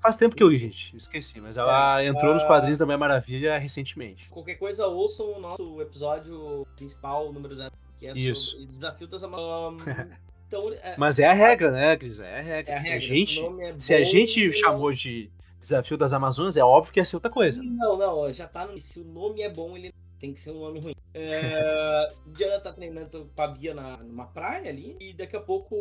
Faz 0.00 0.16
tempo 0.16 0.34
que 0.34 0.42
eu 0.42 0.48
li, 0.48 0.58
gente. 0.58 0.96
Esqueci, 0.96 1.40
mas 1.40 1.58
ela 1.58 2.00
É, 2.02 2.06
entrou 2.06 2.32
nos 2.32 2.42
ah, 2.42 2.46
quadrinhos 2.46 2.78
da 2.78 2.86
Mulher 2.86 2.98
Maravilha 2.98 3.58
recentemente. 3.58 4.28
qualquer 4.30 4.54
coisa 4.54 4.86
ouçam 4.86 5.32
o 5.36 5.40
nosso 5.40 5.80
episódio 5.82 6.66
principal, 6.74 7.30
número 7.32 7.54
0, 7.54 7.70
que 8.00 8.08
é 8.08 8.12
Isso. 8.12 8.52
sobre 8.52 8.66
Desafio 8.66 9.06
das 9.06 9.22
Amazonas. 9.22 9.82
então, 10.48 10.72
é, 10.72 10.94
Mas 10.96 11.18
é 11.18 11.26
a 11.26 11.34
regra, 11.34 11.70
né, 11.70 11.94
Gris? 11.96 12.18
É 12.18 12.38
a 12.38 12.42
regra. 12.42 12.72
é 12.72 12.76
a 12.76 12.80
se 12.80 12.88
regra. 12.88 13.04
a 13.12 13.14
gente, 13.14 13.34
se 13.34 13.40
o 13.40 13.42
nome 13.50 13.62
é 13.62 13.78
se 13.78 13.94
a 13.94 14.02
gente 14.04 14.52
chamou 14.54 14.90
de 14.92 15.30
Desafio 15.60 15.98
das 15.98 16.14
Amazonas, 16.14 16.56
é 16.56 16.64
óbvio 16.64 16.92
que 16.92 17.00
ia 17.00 17.04
ser 17.04 17.16
outra 17.16 17.30
coisa. 17.30 17.62
Não, 17.62 17.96
não, 17.98 18.32
já 18.32 18.46
tá 18.48 18.66
no. 18.66 18.78
Se 18.80 19.00
o 19.00 19.04
nome 19.04 19.42
é 19.42 19.50
bom, 19.50 19.76
ele 19.76 19.92
tem 20.24 20.32
que 20.32 20.40
ser 20.40 20.52
um 20.52 20.60
nome 20.60 20.80
ruim. 20.80 20.94
É, 21.12 22.08
Diana 22.28 22.58
tá 22.58 22.72
treinando 22.72 23.30
com 23.36 23.42
a 23.42 23.46
Bia 23.46 23.74
na, 23.74 23.98
numa 23.98 24.26
praia 24.26 24.70
ali, 24.70 24.96
e 24.98 25.12
daqui 25.12 25.36
a 25.36 25.40
pouco 25.40 25.74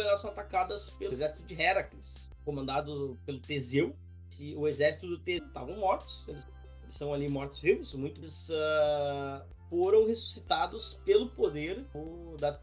elas 0.00 0.20
são 0.20 0.30
atacadas 0.30 0.90
pelo 0.90 1.12
exército 1.12 1.42
de 1.42 1.60
Heracles, 1.60 2.30
comandado 2.42 3.18
pelo 3.26 3.38
Teseu. 3.38 3.94
O 4.56 4.66
exército 4.66 5.06
do 5.06 5.18
Teseu 5.18 5.46
estavam 5.46 5.76
mortos, 5.76 6.26
eles, 6.26 6.46
eles 6.82 6.94
são 6.94 7.12
ali 7.12 7.28
mortos-vivos, 7.28 7.94
muitos 7.94 8.48
uh, 8.48 9.44
foram 9.68 10.06
ressuscitados 10.06 10.94
pelo 11.04 11.28
poder 11.28 11.84
da 12.40 12.58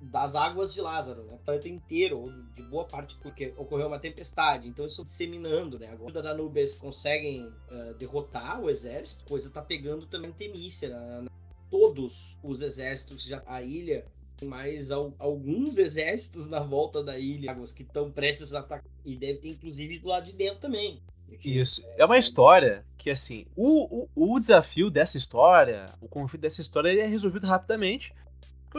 das 0.00 0.34
águas 0.34 0.72
de 0.72 0.80
Lázaro, 0.80 1.24
né? 1.24 1.34
O 1.34 1.38
planeta 1.38 1.68
inteiro, 1.68 2.20
ou 2.20 2.32
de 2.54 2.62
boa 2.62 2.84
parte, 2.84 3.16
porque 3.22 3.52
ocorreu 3.56 3.86
uma 3.86 3.98
tempestade, 3.98 4.68
então 4.68 4.86
isso 4.86 5.04
disseminando, 5.04 5.78
né? 5.78 5.88
Agora 5.88 6.22
da 6.22 6.34
Nubes 6.34 6.72
conseguem 6.74 7.46
uh, 7.46 7.94
derrotar 7.98 8.60
o 8.60 8.70
exército, 8.70 9.24
coisa 9.24 9.50
tá 9.50 9.62
pegando 9.62 10.06
também 10.06 10.32
Temícia, 10.32 10.88
né? 10.88 11.26
todos 11.70 12.38
os 12.42 12.60
exércitos 12.60 13.22
já 13.22 13.42
a 13.46 13.62
ilha 13.62 14.04
mais 14.42 14.90
al 14.90 15.14
alguns 15.18 15.76
exércitos 15.76 16.48
na 16.48 16.60
volta 16.60 17.02
da 17.02 17.18
ilha 17.18 17.54
que 17.76 17.82
estão 17.82 18.10
prestes 18.10 18.54
a 18.54 18.60
atacar 18.60 18.90
e 19.04 19.14
deve 19.14 19.38
ter 19.38 19.48
inclusive 19.50 19.98
do 19.98 20.08
lado 20.08 20.26
de 20.26 20.32
dentro 20.32 20.60
também. 20.60 21.02
Isso. 21.44 21.86
É 21.96 22.04
uma 22.04 22.18
história 22.18 22.84
que, 22.98 23.08
assim, 23.08 23.46
o, 23.54 24.08
o, 24.16 24.34
o 24.34 24.38
desafio 24.38 24.90
dessa 24.90 25.16
história, 25.16 25.86
o 26.00 26.08
conflito 26.08 26.42
dessa 26.42 26.60
história, 26.60 26.88
ele 26.88 27.00
é 27.00 27.06
resolvido 27.06 27.46
rapidamente 27.46 28.12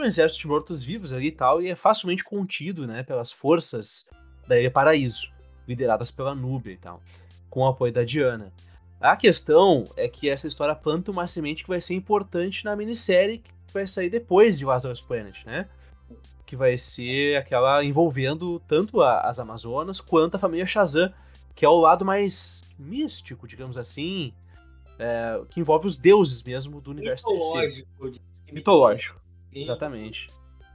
um 0.00 0.04
exército 0.04 0.42
de 0.42 0.48
mortos-vivos 0.48 1.12
ali 1.12 1.28
e 1.28 1.32
tal, 1.32 1.60
e 1.60 1.68
é 1.68 1.76
facilmente 1.76 2.24
contido, 2.24 2.86
né, 2.86 3.02
pelas 3.02 3.30
forças 3.30 4.08
da 4.46 4.58
Ilha 4.58 4.70
Paraíso, 4.70 5.30
lideradas 5.68 6.10
pela 6.10 6.34
Núbia 6.34 6.72
e 6.72 6.76
tal, 6.76 7.02
com 7.50 7.60
o 7.60 7.66
apoio 7.66 7.92
da 7.92 8.02
Diana. 8.02 8.52
A 9.00 9.16
questão 9.16 9.84
é 9.96 10.08
que 10.08 10.28
essa 10.28 10.46
história 10.46 10.74
planta 10.74 11.10
uma 11.10 11.26
semente 11.26 11.64
que 11.64 11.68
vai 11.68 11.80
ser 11.80 11.94
importante 11.94 12.64
na 12.64 12.76
minissérie 12.76 13.38
que 13.38 13.52
vai 13.72 13.86
sair 13.86 14.08
depois 14.08 14.58
de 14.58 14.64
Lazarus 14.64 15.00
Planet, 15.00 15.44
né? 15.44 15.68
Que 16.46 16.54
vai 16.54 16.78
ser 16.78 17.36
aquela 17.36 17.82
envolvendo 17.84 18.60
tanto 18.60 19.00
a, 19.00 19.20
as 19.22 19.40
Amazonas 19.40 20.00
quanto 20.00 20.36
a 20.36 20.38
família 20.38 20.66
Shazam, 20.66 21.12
que 21.54 21.64
é 21.64 21.68
o 21.68 21.80
lado 21.80 22.04
mais 22.04 22.62
místico, 22.78 23.48
digamos 23.48 23.76
assim, 23.76 24.32
é, 24.98 25.40
que 25.50 25.58
envolve 25.58 25.86
os 25.86 25.98
deuses 25.98 26.42
mesmo 26.42 26.80
do 26.80 26.90
universo 26.90 27.26
Mitológico. 27.28 27.88
Mitológico. 28.52 29.21
Exatamente. 29.54 30.28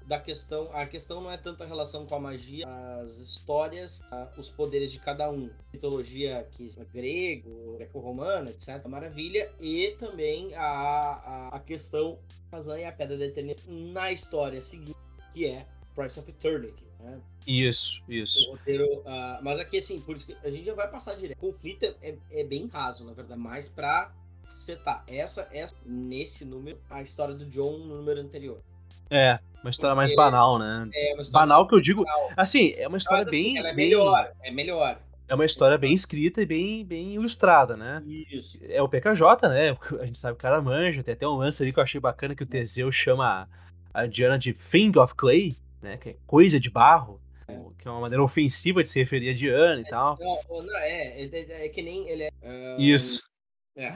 Da 0.06 0.20
questão, 0.20 0.70
a 0.72 0.86
questão 0.86 1.20
não 1.20 1.30
é 1.30 1.36
tanto 1.36 1.64
a 1.64 1.66
relação 1.66 2.06
com 2.06 2.16
a 2.16 2.20
magia, 2.20 2.66
as 3.02 3.18
histórias, 3.18 4.02
os 4.38 4.50
poderes 4.50 4.90
de 4.90 5.00
cada 5.00 5.30
um. 5.30 5.50
Mitologia 5.74 6.48
que 6.52 6.70
é 6.78 6.86
grego, 6.86 7.76
greco-romana, 7.76 8.50
etc. 8.50 8.86
Maravilha. 8.88 9.52
E 9.60 9.96
também 10.00 10.56
a, 10.56 10.64
a, 10.64 11.48
a 11.50 11.60
questão 11.60 12.18
Kazan 12.50 12.80
e 12.80 12.86
a 12.86 12.92
Pedra 12.92 13.18
da 13.18 13.26
Eternidade 13.26 13.70
na 13.70 14.12
história 14.14 14.62
seguinte, 14.62 14.96
que 15.34 15.46
é 15.46 15.66
Price 15.94 16.18
of 16.18 16.30
Eternity. 16.30 16.86
Né? 17.00 17.20
Isso, 17.46 18.02
isso. 18.08 18.50
Roteiro, 18.52 19.00
uh, 19.00 19.42
mas 19.42 19.60
aqui, 19.60 19.78
assim, 19.78 20.00
por 20.00 20.16
isso 20.16 20.26
que 20.26 20.38
a 20.44 20.50
gente 20.50 20.64
já 20.64 20.74
vai 20.74 20.90
passar 20.90 21.16
direto. 21.16 21.38
O 21.38 21.52
conflito 21.52 21.84
é, 22.02 22.16
é 22.32 22.44
bem 22.44 22.68
raso, 22.68 23.04
na 23.04 23.14
verdade, 23.14 23.40
mais 23.40 23.68
pra 23.68 24.14
setar. 24.50 25.04
Essa, 25.08 25.48
essa, 25.52 25.76
nesse 25.86 26.46
número, 26.46 26.78
a 26.90 27.02
história 27.02 27.34
do 27.34 27.46
John 27.46 27.78
no 27.78 27.98
número 27.98 28.20
anterior. 28.20 28.60
É, 29.10 29.40
uma 29.62 29.70
história 29.70 29.96
mais 29.96 30.14
banal, 30.14 30.60
né? 30.60 30.90
É, 30.94 31.14
uma 31.14 31.22
história 31.22 31.48
banal 31.48 31.68
que 31.68 31.76
eu 31.76 31.80
digo. 31.80 32.04
Banal. 32.04 32.32
Assim, 32.36 32.74
é 32.76 32.88
uma 32.88 32.98
história 32.98 33.26
Mas, 33.26 33.34
assim, 33.34 33.44
bem. 33.44 33.58
Ela 33.58 33.70
é 33.70 33.74
bem... 33.74 33.90
melhor, 33.90 34.32
é 34.44 34.52
melhor. 34.52 35.00
É 35.30 35.36
uma 35.36 35.46
história 35.46 35.78
bem 35.78 35.94
escrita 35.94 36.42
e 36.42 36.46
bem, 36.46 36.86
bem 36.86 37.16
ilustrada, 37.16 37.76
né? 37.76 38.02
Isso. 38.06 38.58
É 38.64 38.82
o 38.82 38.88
PKJ, 38.88 39.50
né? 39.50 39.78
A 40.00 40.06
gente 40.06 40.18
sabe 40.18 40.36
que 40.36 40.40
o 40.40 40.42
cara 40.42 40.62
manja. 40.62 41.04
Tem 41.04 41.14
até 41.14 41.28
um 41.28 41.36
lance 41.36 41.62
ali 41.62 41.74
que 41.74 41.80
eu 41.80 41.84
achei 41.84 42.00
bacana 42.00 42.36
que 42.36 42.44
o 42.44 42.48
Teseu 42.48 42.92
chama 42.92 43.48
a 43.94 44.06
Diana 44.06 44.40
de 44.40 44.54
Thing 44.54 44.98
of 44.98 45.16
Clay, 45.16 45.54
né? 45.82 45.98
Que 45.98 46.10
é 46.10 46.16
coisa 46.26 46.60
de 46.60 46.70
barro. 46.70 47.20
É. 47.48 47.58
Que 47.78 47.88
é 47.88 47.92
uma 47.92 48.02
maneira 48.02 48.24
ofensiva 48.24 48.82
de 48.82 48.90
se 48.90 49.00
referir 49.00 49.30
a 49.30 49.34
Diana 49.34 49.82
e 49.82 49.86
é, 49.86 49.90
tal. 49.90 50.18
Não, 50.18 50.64
não 50.64 50.78
é, 50.78 51.24
é, 51.24 51.66
é, 51.66 51.70
que 51.70 51.82
nem 51.82 52.08
ele 52.08 52.24
é. 52.24 52.32
Um... 52.42 52.78
Isso. 52.80 53.24
É. 53.76 53.94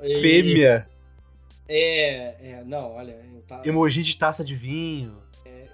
Fêmea. 0.00 0.88
É, 1.68 2.50
é, 2.50 2.64
não, 2.64 2.92
olha. 2.92 3.18
Tá... 3.46 3.62
Emoji 3.64 4.02
de 4.02 4.16
taça 4.16 4.44
de 4.44 4.54
vinho. 4.54 5.22
É... 5.44 5.66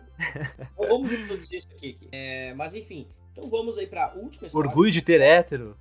Então 0.73 0.89
vamos 0.89 1.13
introduzir 1.13 1.59
isso 1.59 1.69
aqui. 1.73 1.97
É, 2.13 2.55
mas 2.55 2.75
enfim, 2.75 3.07
então 3.33 3.49
vamos 3.51 3.79
aí 3.79 3.87
pra 3.87 4.13
última 4.15 4.47
história. 4.47 4.69
Orgulho 4.69 4.91
de 4.91 5.03
ter 5.03 5.21
hétero. 5.21 5.77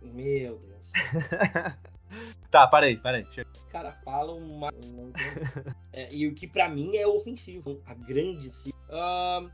Meu 0.00 0.58
Deus. 0.58 0.92
tá, 2.50 2.66
parei, 2.66 2.96
parei. 2.96 3.24
Chega. 3.32 3.48
Caras 3.70 3.94
falam 4.04 4.38
uma. 4.38 4.72
é, 5.92 6.12
e 6.12 6.26
o 6.26 6.34
que 6.34 6.46
pra 6.46 6.68
mim 6.68 6.96
é 6.96 7.06
ofensivo. 7.06 7.80
A 7.86 7.94
grande. 7.94 8.48
Uh, 8.88 9.50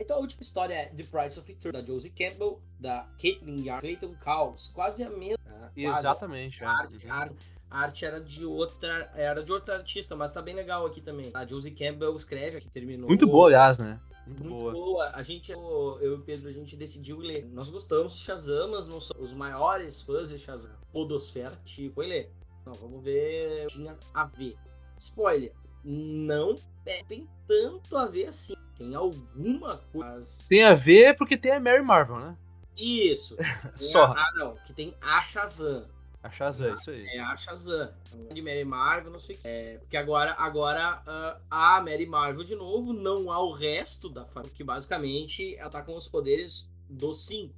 então 0.00 0.16
a 0.16 0.20
última 0.20 0.42
história 0.42 0.74
é 0.74 0.86
The 0.86 1.04
Price 1.04 1.38
of 1.38 1.50
Eternity, 1.52 1.72
da 1.72 1.86
Josie 1.86 2.10
Campbell, 2.10 2.60
da 2.78 3.06
Caitlin 3.20 3.64
Yard, 3.64 3.80
Clayton 3.82 4.14
Caos. 4.14 4.70
Quase 4.74 5.02
a 5.02 5.10
mesma. 5.10 5.38
Né? 5.44 5.70
Exatamente. 5.76 6.64
A 6.64 6.70
arte, 6.70 7.06
a 7.06 7.14
arte, 7.14 7.36
a 7.70 7.78
arte 7.78 8.04
era 8.04 8.20
de 8.20 8.44
outra 8.44 9.12
era 9.14 9.42
de 9.42 9.52
outra 9.52 9.76
artista, 9.76 10.16
mas 10.16 10.32
tá 10.32 10.40
bem 10.40 10.54
legal 10.54 10.86
aqui 10.86 11.00
também. 11.00 11.30
A 11.34 11.44
Josie 11.44 11.70
Campbell 11.70 12.16
escreve 12.16 12.56
aqui, 12.56 12.68
terminou. 12.70 13.08
Muito 13.08 13.26
boa, 13.26 13.46
aliás, 13.46 13.78
né? 13.78 14.00
Muito, 14.26 14.42
muito 14.42 14.54
boa. 14.54 14.72
boa. 14.72 15.10
A 15.12 15.22
gente, 15.22 15.52
eu, 15.52 15.98
eu 16.00 16.12
e 16.12 16.14
o 16.14 16.20
Pedro, 16.20 16.48
a 16.48 16.52
gente 16.52 16.76
decidiu 16.76 17.18
ler. 17.18 17.44
Nós 17.52 17.68
gostamos 17.70 18.14
de 18.14 18.20
Shazam, 18.20 18.70
mas 18.70 18.88
não 18.88 19.00
somos 19.00 19.30
os 19.30 19.32
maiores 19.32 20.02
fãs 20.02 20.28
de 20.28 20.38
Shazam. 20.38 20.72
Podosfera, 20.92 21.52
a 21.52 21.68
gente 21.68 21.90
foi 21.90 22.06
ler. 22.06 22.32
Então, 22.60 22.72
vamos 22.74 23.02
ver. 23.02 23.66
Tinha 23.68 23.96
a 24.14 24.24
ver. 24.24 24.56
Spoiler. 24.98 25.52
Não 25.82 26.54
é, 26.84 27.02
tem 27.04 27.26
tanto 27.46 27.96
a 27.96 28.06
ver 28.06 28.26
assim. 28.26 28.54
Tem 28.80 28.94
alguma 28.94 29.76
coisa. 29.92 30.48
Tem 30.48 30.64
a 30.64 30.72
ver 30.72 31.14
porque 31.14 31.36
tem 31.36 31.52
a 31.52 31.60
Mary 31.60 31.82
Marvel, 31.82 32.18
né? 32.18 32.36
Isso. 32.74 33.36
Só. 33.76 34.04
A, 34.06 34.12
ah, 34.12 34.32
não. 34.36 34.54
Que 34.64 34.72
tem 34.72 34.96
a 35.02 35.20
Shazam. 35.20 35.86
A 36.22 36.30
Shazam, 36.30 36.72
isso 36.72 36.90
aí. 36.90 37.06
É 37.08 37.20
a 37.20 37.36
Shazam. 37.36 37.92
De 38.32 38.40
Mary 38.40 38.64
Marvel, 38.64 39.12
não 39.12 39.18
sei 39.18 39.36
o 39.36 39.38
que. 39.38 39.46
É, 39.46 39.76
porque 39.80 39.98
agora, 39.98 40.34
agora 40.38 41.02
uh, 41.06 41.42
a 41.50 41.82
Mary 41.82 42.06
Marvel 42.06 42.42
de 42.42 42.56
novo, 42.56 42.94
não 42.94 43.30
há 43.30 43.38
o 43.44 43.52
resto 43.52 44.08
da 44.08 44.24
família, 44.24 44.56
que 44.56 44.64
basicamente 44.64 45.54
ela 45.56 45.68
tá 45.68 45.82
com 45.82 45.94
os 45.94 46.08
poderes 46.08 46.66
do 46.88 47.12
sim. 47.12 47.52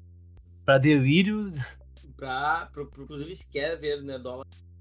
Pra 0.65 0.77
delírio. 0.77 1.53
Pra, 2.17 2.69
inclusive, 2.99 3.37
se 3.37 3.49
quer 3.49 3.77
ver, 3.77 4.03
né. 4.03 4.21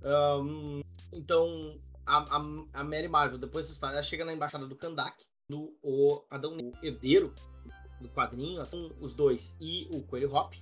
Um, 0.03 0.81
então, 1.13 1.79
a, 2.03 2.17
a, 2.17 2.37
a 2.81 2.83
Mary 2.83 3.07
Marvel, 3.07 3.37
depois 3.37 3.65
dessa 3.65 3.73
história, 3.73 3.93
ela 3.93 4.01
chega 4.01 4.25
na 4.25 4.33
embaixada 4.33 4.65
do 4.65 4.75
Kandak 4.75 5.29
do 5.51 5.75
o 5.83 6.23
Adão 6.29 6.55
o 6.55 6.85
herdeiro 6.85 7.33
do 7.99 8.09
quadrinho, 8.09 8.61
os 8.99 9.13
dois 9.13 9.55
e 9.59 9.87
o 9.93 10.01
Coelho 10.03 10.33
Hop 10.33 10.53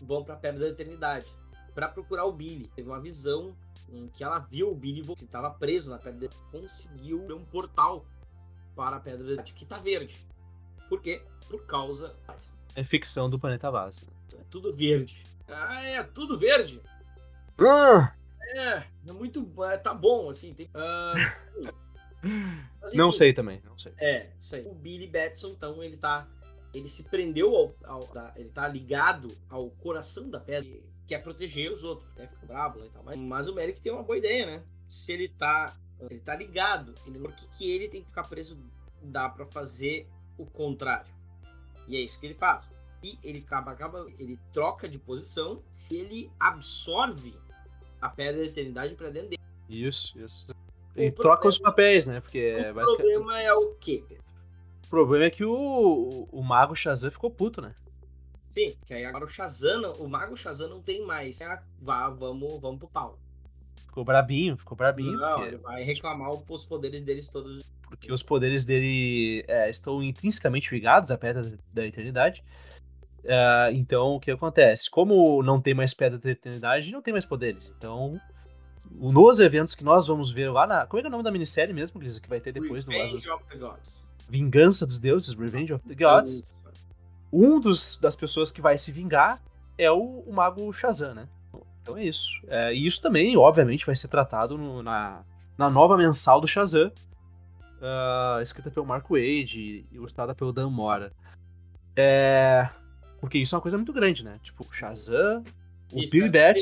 vão 0.00 0.24
para 0.24 0.34
a 0.34 0.38
Pedra 0.38 0.60
da 0.60 0.68
Eternidade 0.68 1.26
para 1.74 1.88
procurar 1.88 2.24
o 2.24 2.32
Billy. 2.32 2.68
Teve 2.74 2.88
uma 2.88 3.00
visão 3.00 3.54
em 3.92 4.08
que 4.08 4.24
ela 4.24 4.38
viu 4.38 4.70
o 4.70 4.74
Billy 4.74 5.02
que 5.14 5.24
estava 5.24 5.50
preso 5.50 5.90
na 5.90 5.98
Pedra 5.98 6.28
da 6.28 6.36
conseguiu 6.50 7.20
um 7.34 7.44
portal 7.44 8.04
para 8.74 8.96
a 8.96 9.00
Pedra 9.00 9.18
da 9.18 9.24
Eternidade 9.24 9.54
que 9.54 9.64
está 9.64 9.78
verde. 9.78 10.16
Por 10.88 11.00
quê? 11.00 11.22
Por 11.48 11.64
causa 11.66 12.16
é 12.74 12.82
ficção 12.82 13.30
do 13.30 13.38
planeta 13.38 13.70
base. 13.70 14.02
É 14.32 14.42
tudo 14.50 14.74
verde. 14.74 15.22
Ah, 15.46 15.82
é 15.82 16.02
tudo 16.02 16.38
verde. 16.38 16.80
Ah! 17.58 18.12
É, 18.56 18.82
é 19.08 19.12
muito, 19.12 19.48
é, 19.64 19.76
tá 19.76 19.94
bom 19.94 20.28
assim. 20.28 20.52
Tem, 20.54 20.66
uh, 20.66 21.72
Mas, 22.80 22.92
não 22.92 23.12
sei 23.12 23.32
também, 23.32 23.60
não 23.64 23.76
sei. 23.76 23.92
É, 23.98 24.30
isso 24.38 24.54
aí. 24.54 24.66
O 24.66 24.74
Billy 24.74 25.06
Batson, 25.06 25.48
então, 25.48 25.82
ele 25.82 25.96
tá. 25.96 26.28
Ele 26.72 26.88
se 26.88 27.04
prendeu 27.04 27.54
ao. 27.54 27.74
ao 27.84 28.34
ele 28.36 28.50
tá 28.50 28.66
ligado 28.66 29.28
ao 29.48 29.70
coração 29.70 30.28
da 30.28 30.40
pedra, 30.40 30.80
que 31.06 31.14
é 31.14 31.18
proteger 31.18 31.72
os 31.72 31.84
outros. 31.84 32.10
Até 32.12 32.26
fica 32.26 32.46
brabo 32.46 32.80
lá 32.80 32.86
e 32.86 32.90
tal. 32.90 33.02
Mas, 33.04 33.16
mas 33.16 33.48
o 33.48 33.54
Merrick 33.54 33.80
tem 33.80 33.92
uma 33.92 34.02
boa 34.02 34.18
ideia, 34.18 34.46
né? 34.46 34.62
Se 34.88 35.12
ele 35.12 35.28
tá. 35.28 35.74
Ele 36.10 36.20
tá 36.20 36.34
ligado. 36.34 36.94
Ele, 37.06 37.18
por 37.18 37.32
que, 37.32 37.46
que 37.56 37.70
ele 37.70 37.88
tem 37.88 38.00
que 38.02 38.08
ficar 38.08 38.24
preso? 38.24 38.58
Dá 39.02 39.28
para 39.28 39.46
fazer 39.46 40.08
o 40.36 40.44
contrário. 40.46 41.12
E 41.86 41.96
é 41.96 42.00
isso 42.00 42.18
que 42.18 42.26
ele 42.26 42.34
faz. 42.34 42.68
E 43.02 43.18
ele 43.22 43.40
acaba, 43.46 43.70
acaba 43.70 44.06
ele 44.18 44.38
troca 44.52 44.88
de 44.88 44.98
posição 44.98 45.62
e 45.90 45.96
ele 45.96 46.32
absorve 46.40 47.34
a 48.00 48.08
pedra 48.08 48.40
da 48.40 48.46
eternidade 48.46 48.94
para 48.94 49.10
dentro 49.10 49.30
dele. 49.30 49.42
Isso, 49.68 50.18
isso. 50.18 50.46
E 50.96 51.10
troca 51.10 51.48
os 51.48 51.58
papéis, 51.58 52.06
né? 52.06 52.20
Porque 52.20 52.56
o 52.70 52.74
problema 52.74 53.40
é 53.40 53.52
o 53.52 53.74
quê, 53.74 54.04
Pedro? 54.08 54.24
O 54.86 54.88
problema 54.88 55.24
é 55.24 55.30
que 55.30 55.44
o, 55.44 56.28
o 56.30 56.42
Mago 56.42 56.76
Shazam 56.76 57.10
ficou 57.10 57.30
puto, 57.30 57.60
né? 57.60 57.74
Sim, 58.52 58.76
que 58.86 58.94
aí 58.94 59.04
agora 59.04 59.24
o 59.24 59.28
Shazam, 59.28 59.92
o 59.98 60.08
Mago 60.08 60.36
Shazam 60.36 60.68
não 60.68 60.80
tem 60.80 61.04
mais. 61.04 61.40
É, 61.40 61.60
vá, 61.80 62.08
vamos, 62.08 62.60
vamos 62.60 62.78
pro 62.78 62.88
pau. 62.88 63.18
Ficou 63.86 64.04
brabinho, 64.04 64.56
ficou 64.56 64.76
brabinho. 64.76 65.18
Não, 65.18 65.34
porque... 65.34 65.48
ele 65.48 65.56
vai 65.56 65.82
reclamar 65.82 66.30
os 66.30 66.64
poderes 66.64 67.02
deles 67.02 67.28
todos. 67.28 67.64
Porque 67.82 68.12
os 68.12 68.22
poderes 68.22 68.64
dele 68.64 69.44
é, 69.48 69.68
estão 69.68 70.02
intrinsecamente 70.02 70.72
ligados 70.72 71.10
à 71.10 71.18
Pedra 71.18 71.42
da 71.72 71.84
Eternidade. 71.84 72.44
Uh, 73.24 73.72
então, 73.72 74.14
o 74.14 74.20
que 74.20 74.30
acontece? 74.30 74.90
Como 74.90 75.42
não 75.42 75.60
tem 75.60 75.74
mais 75.74 75.94
Pedra 75.94 76.18
da 76.18 76.30
Eternidade, 76.30 76.92
não 76.92 77.02
tem 77.02 77.12
mais 77.12 77.24
poderes. 77.24 77.72
Então, 77.76 78.20
nos 78.90 79.40
eventos 79.40 79.74
que 79.74 79.82
nós 79.84 80.06
vamos 80.06 80.30
ver 80.30 80.50
lá 80.50 80.66
na. 80.66 80.86
Como 80.86 80.98
é 80.98 81.02
que 81.02 81.06
é 81.06 81.08
o 81.08 81.12
nome 81.12 81.24
da 81.24 81.30
minissérie 81.30 81.72
mesmo, 81.74 81.98
Grisa, 82.00 82.20
que 82.20 82.28
vai 82.28 82.40
ter 82.40 82.52
depois 82.52 82.84
Revenge 82.84 83.08
do 83.10 83.14
Lazarus? 83.16 83.26
of 83.42 83.44
the 83.50 83.56
Gods. 83.56 84.08
Vingança 84.28 84.86
dos 84.86 84.98
Deuses, 85.00 85.34
Revenge 85.34 85.72
of 85.72 85.86
the 85.86 85.94
Gods. 85.94 86.46
Um 87.32 87.58
dos, 87.60 87.98
das 87.98 88.14
pessoas 88.14 88.52
que 88.52 88.60
vai 88.60 88.78
se 88.78 88.92
vingar 88.92 89.40
é 89.76 89.90
o, 89.90 90.20
o 90.26 90.32
mago 90.32 90.72
Shazam, 90.72 91.14
né? 91.14 91.28
Então 91.82 91.96
é 91.98 92.04
isso. 92.04 92.30
É, 92.46 92.72
e 92.72 92.86
isso 92.86 93.02
também, 93.02 93.36
obviamente, 93.36 93.84
vai 93.84 93.94
ser 93.96 94.08
tratado 94.08 94.56
no- 94.56 94.82
na, 94.82 95.22
na 95.58 95.68
nova 95.68 95.96
mensal 95.96 96.40
do 96.40 96.46
Shazam, 96.48 96.90
ah, 97.82 98.38
escrita 98.40 98.70
pelo 98.70 98.86
Mark 98.86 99.06
Wade 99.10 99.60
e 99.60 99.86
ilustrada 99.92 100.34
pelo 100.34 100.52
Dan 100.52 100.70
Mora. 100.70 101.12
É, 101.96 102.68
porque 103.20 103.38
isso 103.38 103.54
é 103.54 103.56
uma 103.56 103.62
coisa 103.62 103.76
muito 103.76 103.92
grande, 103.92 104.24
né? 104.24 104.38
Tipo, 104.42 104.66
Shazam, 104.72 105.44
o 105.92 106.00
Isso, 106.00 106.12
Billy 106.12 106.30
cara. 106.30 106.54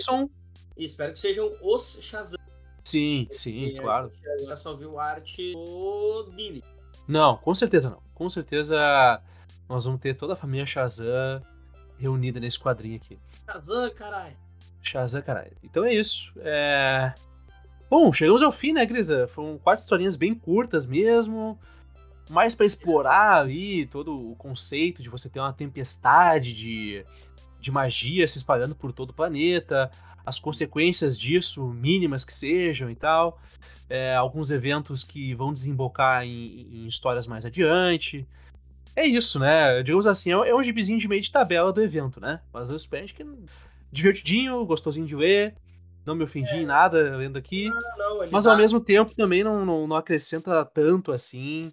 E 0.77 0.85
espero 0.85 1.13
que 1.13 1.21
sejam 1.21 1.53
os 1.63 1.99
Shazam. 2.01 2.39
Sim, 2.85 3.29
sim, 3.31 3.77
claro. 3.81 4.11
gente 4.11 4.43
Agora 4.43 4.57
só 4.57 4.75
viu 4.75 4.99
arte 4.99 5.53
do 5.53 6.31
Billy. 6.35 6.65
Não, 7.07 7.37
com 7.37 7.55
certeza 7.55 7.91
não. 7.91 8.03
Com 8.15 8.29
certeza 8.29 9.21
nós 9.69 9.85
vamos 9.85 10.01
ter 10.01 10.17
toda 10.17 10.33
a 10.35 10.37
família 10.37 10.67
Shazam 10.67 11.43
reunida 11.99 12.41
nesse 12.41 12.59
quadrinho 12.59 12.97
aqui. 12.97 13.19
Shazam, 13.47 13.91
caralho. 13.95 14.37
Shazam, 14.83 15.23
caralho. 15.23 15.57
Então 15.63 15.85
é 15.85 15.95
isso. 15.95 16.33
É... 16.39 17.15
Bom, 17.89 18.13
chegamos 18.13 18.43
ao 18.43 18.51
fim, 18.51 18.73
né, 18.73 18.85
Grisa? 18.85 19.29
Foram 19.29 19.59
quatro 19.59 19.83
historinhas 19.83 20.17
bem 20.17 20.35
curtas 20.35 20.87
mesmo. 20.87 21.59
Mais 22.31 22.55
pra 22.55 22.67
explorar 22.67 23.41
ali 23.41 23.87
todo 23.87 24.31
o 24.31 24.37
conceito 24.37 25.03
de 25.03 25.09
você 25.09 25.29
ter 25.29 25.39
uma 25.39 25.53
tempestade 25.53 26.55
de, 26.55 27.05
de 27.61 27.71
magia 27.71 28.27
se 28.27 28.39
espalhando 28.39 28.75
por 28.75 28.93
todo 28.93 29.11
o 29.11 29.15
planeta, 29.15 29.91
as 30.25 30.39
consequências 30.39 31.19
disso, 31.19 31.65
mínimas 31.69 32.25
que 32.25 32.33
sejam 32.35 32.91
e 32.91 32.95
tal. 32.95 33.41
É, 33.89 34.15
alguns 34.15 34.51
eventos 34.51 35.05
que 35.05 35.35
vão 35.35 35.53
desembocar 35.53 36.25
em, 36.25 36.67
em 36.73 36.87
histórias 36.87 37.27
mais 37.27 37.45
adiante. 37.45 38.27
É 38.97 39.07
isso, 39.07 39.39
né? 39.39 39.83
Digamos 39.83 40.07
assim, 40.07 40.31
é 40.31 40.37
um- 40.37 40.45
é 40.45 40.55
um 40.55 40.63
gibizinho 40.63 40.99
de 40.99 41.09
meio 41.09 41.21
de 41.21 41.31
tabela 41.31 41.73
do 41.73 41.83
evento, 41.83 42.21
né? 42.21 42.41
Mas 42.53 42.71
eu 42.71 42.77
espero 42.77 43.07
que 43.09 43.27
divertidinho, 43.91 44.65
gostosinho 44.65 45.07
de 45.07 45.15
ler. 45.17 45.55
Não 46.05 46.15
me 46.15 46.25
ofendi 46.25 46.57
em 46.57 46.67
nada 46.67 47.17
lendo 47.17 47.37
aqui. 47.39 47.69
Não, 47.69 48.19
não, 48.21 48.31
Mas 48.31 48.45
tá- 48.45 48.51
ao 48.53 48.57
mesmo 48.57 48.81
tempo 48.81 49.15
também 49.15 49.45
não, 49.45 49.65
não, 49.65 49.87
não 49.87 49.97
acrescenta 49.97 50.65
tanto 50.65 51.13
assim 51.13 51.73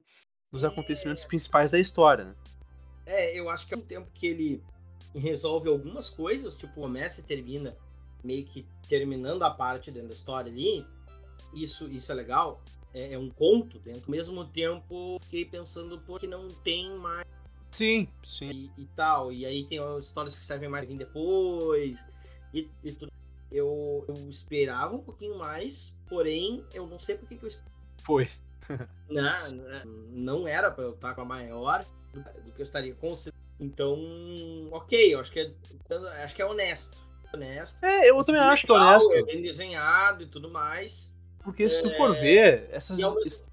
nos 0.52 0.64
acontecimentos 0.66 1.26
principais 1.26 1.72
da 1.72 1.80
história. 1.80 2.26
Né? 2.26 2.34
É, 3.06 3.40
eu 3.40 3.50
acho 3.50 3.68
que 3.68 3.74
é 3.74 3.78
um 3.78 3.82
tempo 3.82 4.08
que 4.14 4.28
ele 4.28 4.64
resolve 5.16 5.68
algumas 5.68 6.10
coisas, 6.10 6.56
tipo, 6.56 6.74
começa 6.76 7.22
e 7.22 7.24
termina 7.24 7.76
meio 8.24 8.46
que 8.46 8.66
terminando 8.88 9.44
a 9.44 9.52
parte 9.52 9.92
dentro 9.92 10.10
da 10.10 10.16
história 10.16 10.52
ali. 10.52 10.86
Isso, 11.54 11.88
isso 11.90 12.12
é 12.12 12.16
legal. 12.16 12.62
É, 12.94 13.14
é 13.14 13.18
um 13.18 13.30
conto 13.30 13.80
dentro. 13.80 14.04
Ao 14.06 14.12
mesmo 14.12 14.46
tempo, 14.46 15.20
fiquei 15.24 15.46
pensando 15.46 16.00
por 16.00 16.20
que 16.20 16.28
não 16.28 16.48
tem 16.48 16.90
mais 16.98 17.26
Sim, 17.72 18.08
sim. 18.24 18.50
e, 18.78 18.82
e 18.82 18.86
tal. 18.96 19.32
E 19.32 19.46
aí 19.46 19.64
tem 19.66 19.80
as 19.80 20.06
histórias 20.06 20.36
que 20.38 20.44
servem 20.44 20.70
mais 20.70 20.88
vir 20.88 20.98
depois 20.98 22.06
e, 22.54 22.68
e 22.84 22.92
tudo. 22.92 23.12
Eu, 23.52 24.06
eu 24.08 24.30
esperava 24.30 24.96
um 24.96 25.02
pouquinho 25.02 25.38
mais, 25.38 25.98
porém, 26.08 26.64
eu 26.74 26.86
não 26.86 27.00
sei 27.00 27.16
por 27.16 27.28
que, 27.28 27.36
eu 27.42 27.48
esperava. 27.48 27.72
Foi. 28.04 28.30
Não, 29.10 29.52
não- 30.12 30.48
era 30.48 30.70
pra 30.70 30.84
eu 30.84 30.92
estar 30.92 31.16
com 31.16 31.22
a 31.22 31.26
maior 31.26 31.84
do, 32.14 32.22
do 32.44 32.52
que 32.52 32.62
eu 32.62 32.64
estaria 32.64 32.94
considerando. 32.94 33.40
Então, 33.60 33.98
ok, 34.72 35.16
eu 35.16 35.20
acho 35.20 35.32
que 35.32 35.40
é, 35.40 35.52
acho 36.24 36.36
que 36.36 36.42
é 36.44 36.46
honesto. 36.46 36.96
Honesto. 37.34 37.84
É, 37.86 38.10
eu 38.10 38.24
também 38.24 38.42
acho 38.42 38.66
que 38.66 38.72
é 38.72 38.76
honesto. 38.76 39.14
É 39.14 39.24
bem 39.24 39.42
desenhado 39.42 40.24
e 40.24 40.28
tudo 40.28 40.50
mais. 40.50 41.16
Porque 41.44 41.70
se 41.70 41.82
tu 41.82 41.90
for 41.96 42.14
ver, 42.14 42.68
essas. 42.72 42.98
Mesmo- 42.98 43.44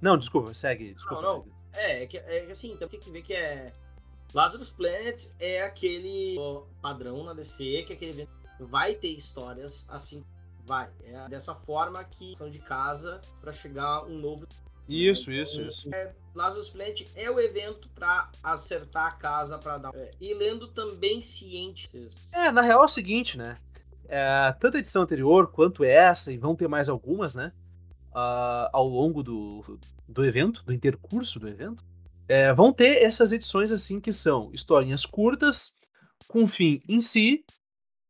Não, 0.00 0.16
desculpa, 0.18 0.52
segue. 0.54 0.94
Desculpa. 0.94 1.22
Não, 1.22 1.38
não. 1.38 1.46
É, 1.74 2.02
é 2.02 2.06
que, 2.06 2.18
é 2.18 2.40
que 2.46 2.52
assim, 2.52 2.72
então 2.72 2.88
tem 2.88 3.00
que 3.00 3.10
ver 3.10 3.22
que 3.22 3.34
é. 3.34 3.72
Lazarus 4.34 4.70
Planet 4.70 5.26
é 5.38 5.62
aquele 5.62 6.36
padrão 6.82 7.24
na 7.24 7.32
DC, 7.32 7.84
que 7.86 7.92
é 7.92 7.96
aquele 7.96 8.10
evento 8.12 8.30
vai 8.60 8.94
ter 8.94 9.08
histórias 9.08 9.86
assim. 9.88 10.24
Vai. 10.64 10.90
É 11.04 11.28
dessa 11.28 11.54
forma 11.54 12.02
que 12.04 12.34
são 12.34 12.50
de 12.50 12.58
casa 12.58 13.20
pra 13.40 13.52
chegar 13.52 14.04
um 14.04 14.18
novo. 14.18 14.46
Isso, 14.88 15.32
Então, 15.32 15.42
isso, 15.42 15.62
isso. 15.62 15.94
É, 15.94 16.14
Lazarus 16.34 16.68
Planet 16.70 17.06
é 17.14 17.30
o 17.30 17.40
evento 17.40 17.88
pra 17.90 18.30
acertar 18.42 19.06
a 19.06 19.12
casa 19.12 19.58
pra 19.58 19.78
dar. 19.78 19.94
é, 19.94 20.10
e 20.20 20.32
lendo 20.34 20.68
também 20.68 21.20
cientes. 21.20 22.32
É, 22.32 22.50
na 22.52 22.60
real 22.60 22.82
é 22.82 22.84
o 22.84 22.88
seguinte, 22.88 23.36
né? 23.36 23.56
É, 24.08 24.54
tanto 24.60 24.76
a 24.76 24.80
edição 24.80 25.02
anterior 25.02 25.50
quanto 25.50 25.82
essa, 25.82 26.32
e 26.32 26.38
vão 26.38 26.54
ter 26.54 26.68
mais 26.68 26.88
algumas, 26.88 27.34
né? 27.34 27.52
ah, 28.16 28.70
ao 28.72 28.88
longo 28.88 29.22
do, 29.22 29.78
do 30.08 30.24
evento, 30.24 30.64
do 30.64 30.72
intercurso 30.72 31.38
do 31.38 31.46
evento, 31.46 31.84
é, 32.26 32.52
vão 32.52 32.72
ter 32.72 33.02
essas 33.02 33.30
edições 33.30 33.70
assim 33.70 34.00
que 34.00 34.10
são 34.10 34.50
historinhas 34.54 35.04
curtas, 35.04 35.76
com 36.26 36.48
fim 36.48 36.82
em 36.88 37.00
si, 37.00 37.44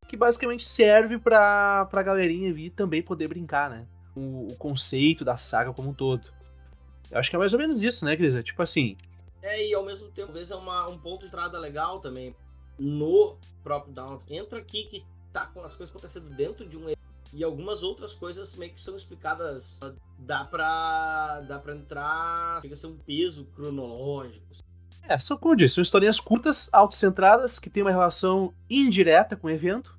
que 0.07 0.17
basicamente 0.17 0.65
serve 0.65 1.19
pra, 1.19 1.87
pra 1.87 2.05
galerinha 2.05 2.55
vir 2.55 2.71
também 2.71 3.03
poder 3.03 3.27
brincar, 3.27 3.69
né? 3.69 3.87
O, 4.15 4.47
o 4.53 4.57
conceito 4.57 5.25
da 5.25 5.37
saga 5.37 5.73
como 5.73 5.91
um 5.91 5.95
todo. 5.95 6.31
Eu 7.11 7.19
acho 7.19 7.31
que 7.31 7.37
é 7.37 7.39
mais 7.39 7.53
ou 7.53 7.59
menos 7.59 7.83
isso, 7.83 8.05
né, 8.05 8.17
Grisa? 8.17 8.43
Tipo 8.43 8.63
assim, 8.63 8.97
É, 9.43 9.67
e 9.67 9.75
ao 9.75 9.85
mesmo 9.85 10.09
tempo, 10.09 10.29
talvez 10.29 10.51
é 10.51 10.57
uma, 10.57 10.91
um 10.91 10.99
ponto 10.99 11.21
de 11.21 11.27
entrada 11.27 11.59
legal 11.59 12.01
também 12.01 12.35
no 12.79 13.37
próprio 13.63 13.93
Down. 13.93 14.19
Entra 14.29 14.59
aqui 14.59 14.85
que 14.85 15.05
tá 15.33 15.47
com 15.47 15.61
as 15.61 15.75
coisas 15.75 15.95
acontecendo 15.95 16.31
dentro 16.31 16.67
de 16.67 16.77
um 16.77 16.85
evento 16.85 16.97
e 17.33 17.45
algumas 17.45 17.83
outras 17.83 18.15
coisas 18.15 18.57
meio 18.57 18.73
que 18.73 18.81
são 18.81 18.97
explicadas. 18.97 19.79
Dá 20.19 20.45
pra, 20.45 21.41
dá 21.41 21.59
pra 21.59 21.75
entrar, 21.75 22.61
chega 22.63 22.75
a 22.75 22.77
ser 22.77 22.87
um 22.87 22.97
peso 22.97 23.45
cronológico. 23.55 24.47
É, 25.09 25.19
são 25.19 25.37
como 25.37 25.53
eu 25.53 25.57
disse, 25.57 25.75
são 25.75 25.83
historinhas 25.83 26.19
curtas, 26.19 26.69
autocentradas, 26.73 27.59
que 27.59 27.71
têm 27.71 27.83
uma 27.83 27.93
relação 27.93 28.53
indireta 28.69 29.37
com 29.37 29.47
o 29.47 29.51
evento 29.51 29.97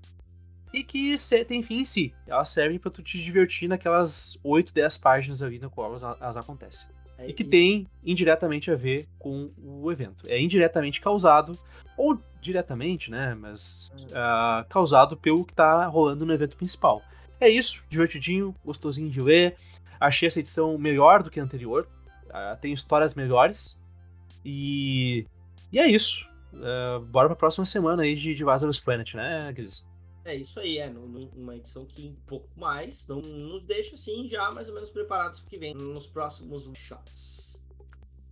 e 0.74 0.84
que 0.84 1.16
tem 1.48 1.64
fim 1.64 1.80
em 1.80 1.86
si. 1.86 2.14
Elas 2.26 2.50
servem 2.50 2.78
pra 2.78 2.92
tu 2.92 3.02
te 3.02 3.18
divertir 3.18 3.70
naquelas 3.70 4.38
8, 4.44 4.74
10 4.74 4.98
páginas 4.98 5.42
ali 5.42 5.60
no 5.60 5.70
qual 5.70 5.92
elas, 5.92 6.04
elas 6.04 6.36
acontecem. 6.36 6.88
É 7.18 7.30
E 7.30 7.34
que 7.34 7.44
tem 7.44 7.88
indiretamente 8.04 8.70
a 8.72 8.76
ver 8.76 9.08
com 9.18 9.52
o 9.64 9.92
evento. 9.92 10.24
É 10.28 10.40
indiretamente 10.40 11.02
causado, 11.02 11.58
ou 11.98 12.20
diretamente, 12.42 13.10
né? 13.10 13.36
Mas 13.36 13.90
ah, 14.14 14.66
causado 14.70 15.18
pelo 15.18 15.44
que 15.44 15.54
tá 15.54 15.86
rolando 15.88 16.26
no 16.26 16.34
evento 16.34 16.56
principal. 16.56 17.02
É 17.40 17.50
isso, 17.50 17.84
divertidinho, 17.90 18.56
gostosinho 18.64 19.10
de 19.10 19.22
ler. 19.22 19.56
Achei 20.00 20.28
essa 20.28 20.40
edição 20.40 20.78
melhor 20.78 21.24
do 21.24 21.30
que 21.30 21.40
a 21.40 21.44
anterior. 21.44 21.88
Ah, 22.30 22.58
tem 22.60 22.72
histórias 22.72 23.14
melhores. 23.16 23.82
E, 24.46 25.26
e 25.72 25.80
é 25.80 25.88
isso. 25.90 26.28
Ah, 26.56 27.00
bora 27.00 27.28
pra 27.28 27.36
próxima 27.36 27.66
semana 27.66 28.04
aí 28.04 28.16
de, 28.16 28.34
de 28.34 28.44
Lazarus 28.44 28.80
Planet, 28.80 29.14
né, 29.16 29.52
Cris? 29.54 29.88
É 30.28 30.36
isso 30.36 30.60
aí, 30.60 30.78
é 30.78 30.90
uma 31.38 31.56
edição 31.56 31.86
que 31.86 32.10
um 32.10 32.16
pouco 32.28 32.50
mais 32.58 33.08
não 33.08 33.22
nos 33.22 33.64
deixa 33.64 33.96
assim 33.96 34.28
já 34.28 34.52
mais 34.52 34.68
ou 34.68 34.74
menos 34.74 34.90
preparados 34.90 35.40
pro 35.40 35.50
que 35.50 35.58
vem 35.58 35.74
nos 35.74 36.06
próximos 36.06 36.70
shots. 36.76 37.64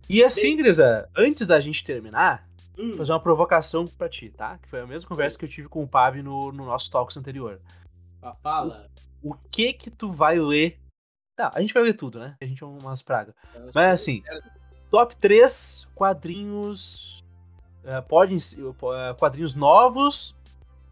E 0.06 0.22
assim, 0.22 0.58
Grisa, 0.58 1.08
antes 1.16 1.46
da 1.46 1.58
gente 1.58 1.82
terminar, 1.82 2.46
Hum, 2.78 2.88
vou 2.88 2.98
fazer 2.98 3.12
uma 3.14 3.20
provocação 3.20 3.86
pra 3.86 4.10
ti, 4.10 4.28
tá? 4.28 4.58
Que 4.58 4.68
foi 4.68 4.80
a 4.80 4.86
mesma 4.86 5.08
conversa 5.08 5.38
que 5.38 5.46
eu 5.46 5.48
tive 5.48 5.68
com 5.68 5.82
o 5.82 5.88
Pab 5.88 6.22
no, 6.22 6.52
no 6.52 6.66
nosso 6.66 6.90
Talks 6.90 7.16
anterior. 7.16 7.62
fala. 8.42 8.90
O 9.22 9.34
que 9.50 9.72
que 9.72 9.90
tu 9.90 10.12
vai 10.12 10.38
ler? 10.38 10.78
Tá, 11.34 11.50
a 11.54 11.62
gente 11.62 11.72
vai 11.72 11.82
ler 11.82 11.94
tudo, 11.94 12.18
né? 12.18 12.36
A 12.38 12.44
gente 12.44 12.62
é 12.62 12.66
umas 12.66 13.00
pragas. 13.00 13.34
Mas 13.74 14.00
assim, 14.00 14.22
top 14.90 15.16
3 15.16 15.88
quadrinhos. 15.94 17.24
eh, 17.84 18.02
podem 18.02 18.38
ser 18.38 18.62
eh, 18.66 19.14
quadrinhos 19.18 19.54
novos 19.54 20.36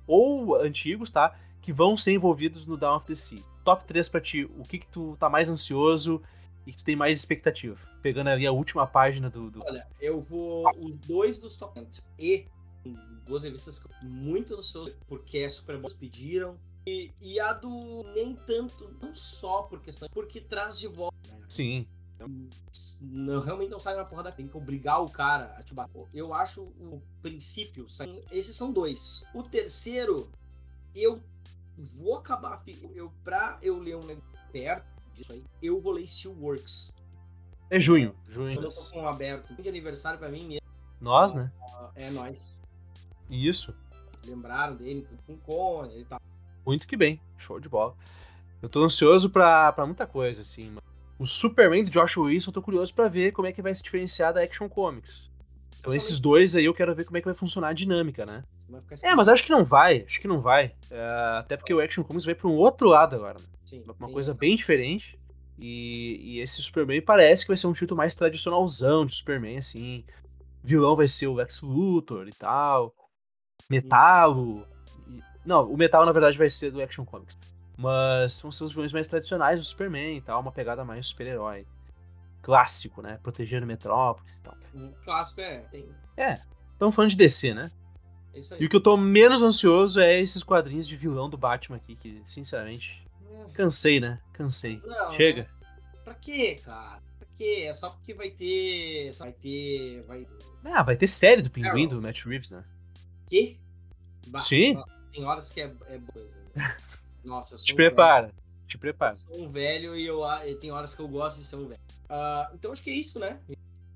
ou 0.07 0.57
antigos, 0.57 1.11
tá? 1.11 1.35
Que 1.62 1.73
vão 1.73 1.97
ser 1.97 2.12
envolvidos 2.12 2.67
no 2.67 2.77
Dawn 2.77 2.97
of 2.97 3.07
the 3.07 3.14
Sea. 3.14 3.43
Top 3.64 3.85
3 3.87 4.09
pra 4.09 4.21
ti, 4.21 4.45
o 4.45 4.62
que 4.62 4.79
que 4.79 4.87
tu 4.88 5.17
tá 5.19 5.29
mais 5.31 5.49
ansioso 5.49 6.23
e 6.67 6.73
que 6.73 6.79
tu 6.79 6.85
tem 6.85 6.95
mais 6.97 7.19
expectativa? 7.19 7.79
Pegando 8.03 8.29
ali 8.29 8.47
a 8.47 8.53
última 8.53 8.87
página 8.87 9.31
do. 9.31 9.51
do- 9.51 9.62
Olha, 9.64 9.87
eu 10.01 10.21
vou. 10.21 10.64
Os 10.79 10.97
dois 10.99 11.38
dos 11.38 11.57
top 11.57 11.81
10 11.81 12.03
e 12.19 12.47
duas 13.27 13.45
revistas 13.45 13.79
que 13.79 13.87
eu 13.87 14.11
muito 14.11 14.55
ansioso, 14.55 14.95
porque 15.09 15.38
é 15.38 15.49
Super 15.49 15.79
Bowl 15.79 15.90
pediram. 15.99 16.57
E, 16.87 17.11
e 17.23 17.40
a 17.40 17.55
do 17.55 18.03
nem 18.14 18.37
tanto, 18.47 18.95
não 19.01 19.14
só 19.17 19.62
por 19.62 19.81
questão, 19.81 20.07
porque 20.12 20.38
traz 20.43 20.79
de 20.79 20.87
volta. 20.87 21.17
né? 21.31 21.38
Sim. 21.49 21.87
Não, 23.11 23.40
realmente 23.40 23.71
não 23.71 23.81
sai 23.81 23.97
na 23.97 24.05
porra 24.05 24.25
da 24.25 24.33
tem 24.33 24.49
que 24.49 24.57
obrigar 24.57 25.03
o 25.03 25.11
cara 25.11 25.55
a 25.59 25.62
te 25.62 25.75
bater. 25.75 26.07
Eu 26.14 26.33
acho 26.33 26.62
o 26.62 27.03
princípio. 27.21 27.87
Esses 28.31 28.57
são 28.57 28.73
dois. 28.73 29.25
O 29.35 29.43
terceiro, 29.43 30.31
eu 30.95 31.23
vou 31.77 32.17
acabar. 32.17 32.62
Eu, 32.95 33.12
pra 33.23 33.59
eu 33.61 33.79
ler 33.79 33.97
um 33.97 34.05
negócio 34.05 34.31
perto 34.53 34.87
disso 35.14 35.33
aí, 35.33 35.45
eu 35.62 35.81
vou 35.81 35.93
ler 35.93 36.07
Steelworks. 36.07 36.95
É 37.71 37.79
junho. 37.79 38.14
Junho. 38.29 38.55
Quando 38.55 38.64
eu 38.64 38.71
tô 38.71 38.90
com 38.90 39.03
um 39.03 39.09
aberto 39.09 39.55
de 39.55 39.69
aniversário 39.69 40.19
pra 40.19 40.29
mim 40.29 40.45
mesmo, 40.47 40.67
Nós, 41.01 41.35
né? 41.35 41.51
é 41.95 42.11
nós. 42.11 42.61
Isso. 43.29 43.75
Lembraram 44.25 44.77
dele 44.77 45.07
com 45.27 45.37
Cone 45.38 46.01
e 46.01 46.05
tal. 46.05 46.21
Muito 46.64 46.87
que 46.87 46.97
bem. 46.97 47.21
Show 47.37 47.61
de 47.61 47.69
bola. 47.69 47.95
Eu 48.62 48.69
tô 48.69 48.83
ansioso 48.83 49.29
pra, 49.29 49.73
pra 49.73 49.85
muita 49.85 50.07
coisa, 50.07 50.40
assim. 50.40 50.67
Mano. 50.71 50.83
O 51.18 51.27
Superman 51.27 51.85
do 51.85 51.90
Josh 51.90 52.16
Wilson, 52.16 52.50
eu 52.50 52.55
tô 52.55 52.62
curioso 52.62 52.94
pra 52.94 53.09
ver 53.09 53.33
como 53.33 53.46
é 53.46 53.53
que 53.53 53.62
vai 53.62 53.74
se 53.74 53.83
diferenciar 53.83 54.33
da 54.33 54.42
Action 54.42 54.68
Comics. 54.68 55.31
Então 55.79 55.94
esses 55.94 56.18
dois 56.18 56.57
aí 56.57 56.64
eu 56.64 56.74
quero 56.74 56.94
ver 56.94 57.05
como 57.05 57.18
é 57.18 57.20
que 57.20 57.27
vai 57.27 57.35
funcionar 57.35 57.68
a 57.68 57.72
dinâmica, 57.72 58.24
né? 58.24 58.42
É, 59.03 59.14
mas 59.14 59.29
acho 59.29 59.44
que 59.44 59.50
não 59.50 59.64
vai, 59.64 60.03
acho 60.03 60.20
que 60.20 60.27
não 60.27 60.40
vai. 60.40 60.74
É, 60.90 61.38
até 61.38 61.57
porque 61.57 61.72
o 61.72 61.81
Action 61.81 62.03
Comics 62.03 62.24
vai 62.24 62.35
pra 62.35 62.48
um 62.48 62.55
outro 62.55 62.88
lado 62.88 63.14
agora. 63.14 63.37
Né? 63.38 63.46
Sim, 63.64 63.85
uma 63.98 64.09
coisa 64.09 64.35
bem 64.35 64.57
diferente. 64.57 65.18
E, 65.59 66.18
e, 66.20 66.40
esse 66.40 66.61
Superman 66.62 67.00
parece 67.00 67.44
que 67.44 67.48
vai 67.48 67.57
ser 67.57 67.66
um 67.66 67.72
título 67.72 67.98
mais 67.98 68.14
tradicionalzão 68.14 69.07
de 69.07 69.14
Superman, 69.14 69.59
assim. 69.59 70.05
vilão 70.62 70.96
vai 70.96 71.07
ser 71.07 71.29
o 71.29 71.35
Lex 71.35 71.61
Luthor 71.61 72.27
e 72.27 72.33
tal. 72.33 72.94
Metalo. 73.70 74.66
E... 75.09 75.20
Não, 75.44 75.70
o 75.70 75.77
Metal 75.77 76.05
na 76.05 76.12
verdade 76.12 76.37
vai 76.37 76.50
ser 76.50 76.70
do 76.70 76.83
Action 76.83 77.05
Comics. 77.05 77.38
Mas 77.77 78.41
vão 78.41 78.53
ser 78.53 78.65
os 78.65 78.73
vilões 78.73 78.93
mais 78.93 79.07
tradicionais 79.07 79.59
do 79.59 79.65
Superman 79.65 80.17
e 80.17 80.21
tal, 80.21 80.41
uma 80.41 80.53
pegada 80.53 80.85
mais 80.85 81.07
super-herói. 81.07 81.67
Clássico, 82.43 83.03
né? 83.03 83.19
Protegendo 83.23 83.67
Metrópolis 83.67 84.37
e 84.37 84.43
tal. 84.43 84.57
O 84.75 84.93
clássico 85.05 85.41
é. 85.41 85.59
Tem... 85.71 85.89
É. 86.17 86.41
Estamos 86.73 86.95
falando 86.95 87.11
de 87.11 87.17
DC, 87.17 87.55
né? 87.55 87.71
É 88.35 88.41
e 88.59 88.67
o 88.67 88.69
que 88.69 88.77
eu 88.77 88.83
tô 88.83 88.97
menos 88.97 89.43
ansioso 89.43 90.01
é 90.01 90.21
esses 90.21 90.43
quadrinhos 90.43 90.87
de 90.87 90.97
vilão 90.97 91.31
do 91.31 91.39
Batman 91.39 91.77
aqui, 91.77 91.95
que, 91.95 92.21
sinceramente, 92.27 93.05
Cansei, 93.55 94.01
né? 94.01 94.21
Cansei. 94.33 94.81
Não, 94.85 95.13
Chega. 95.13 95.49
Pra 96.03 96.15
quê, 96.15 96.57
cara? 96.57 97.01
Pra 97.19 97.29
quê? 97.37 97.67
É 97.69 97.73
só 97.73 97.91
porque 97.91 98.13
vai 98.15 98.31
ter. 98.31 99.13
Vai 99.19 99.33
ter. 99.33 100.03
Vai... 100.03 100.27
Ah, 100.65 100.83
vai 100.83 100.97
ter 100.97 101.07
série 101.07 101.43
do 101.43 101.51
Pinguim 101.51 101.89
do 101.89 102.01
Matt 102.01 102.25
Reeves, 102.25 102.51
né? 102.51 102.65
Que? 103.29 103.59
Sim. 104.41 104.83
Tem 105.13 105.25
horas 105.25 105.51
que 105.51 105.61
é, 105.61 105.73
é 105.87 105.99
coisa. 106.13 106.31
Nossa, 107.25 107.57
Te 107.57 107.75
prepara. 107.75 108.27
Velho. 108.27 108.39
Te 108.67 108.79
prepara. 108.79 109.17
Eu 109.29 109.35
sou 109.35 109.45
um 109.45 109.51
velho 109.51 109.97
e 109.97 110.07
eu, 110.07 110.25
eu 110.25 110.59
tem 110.59 110.71
horas 110.71 110.95
que 110.95 111.01
eu 111.01 111.09
gosto 111.09 111.39
de 111.39 111.45
ser 111.45 111.57
um 111.57 111.69
velho. 111.69 111.81
Uh, 112.05 112.55
então 112.55 112.73
acho 112.73 112.83
que 112.83 112.91
é 112.91 112.95
isso, 112.95 113.19
né? 113.19 113.39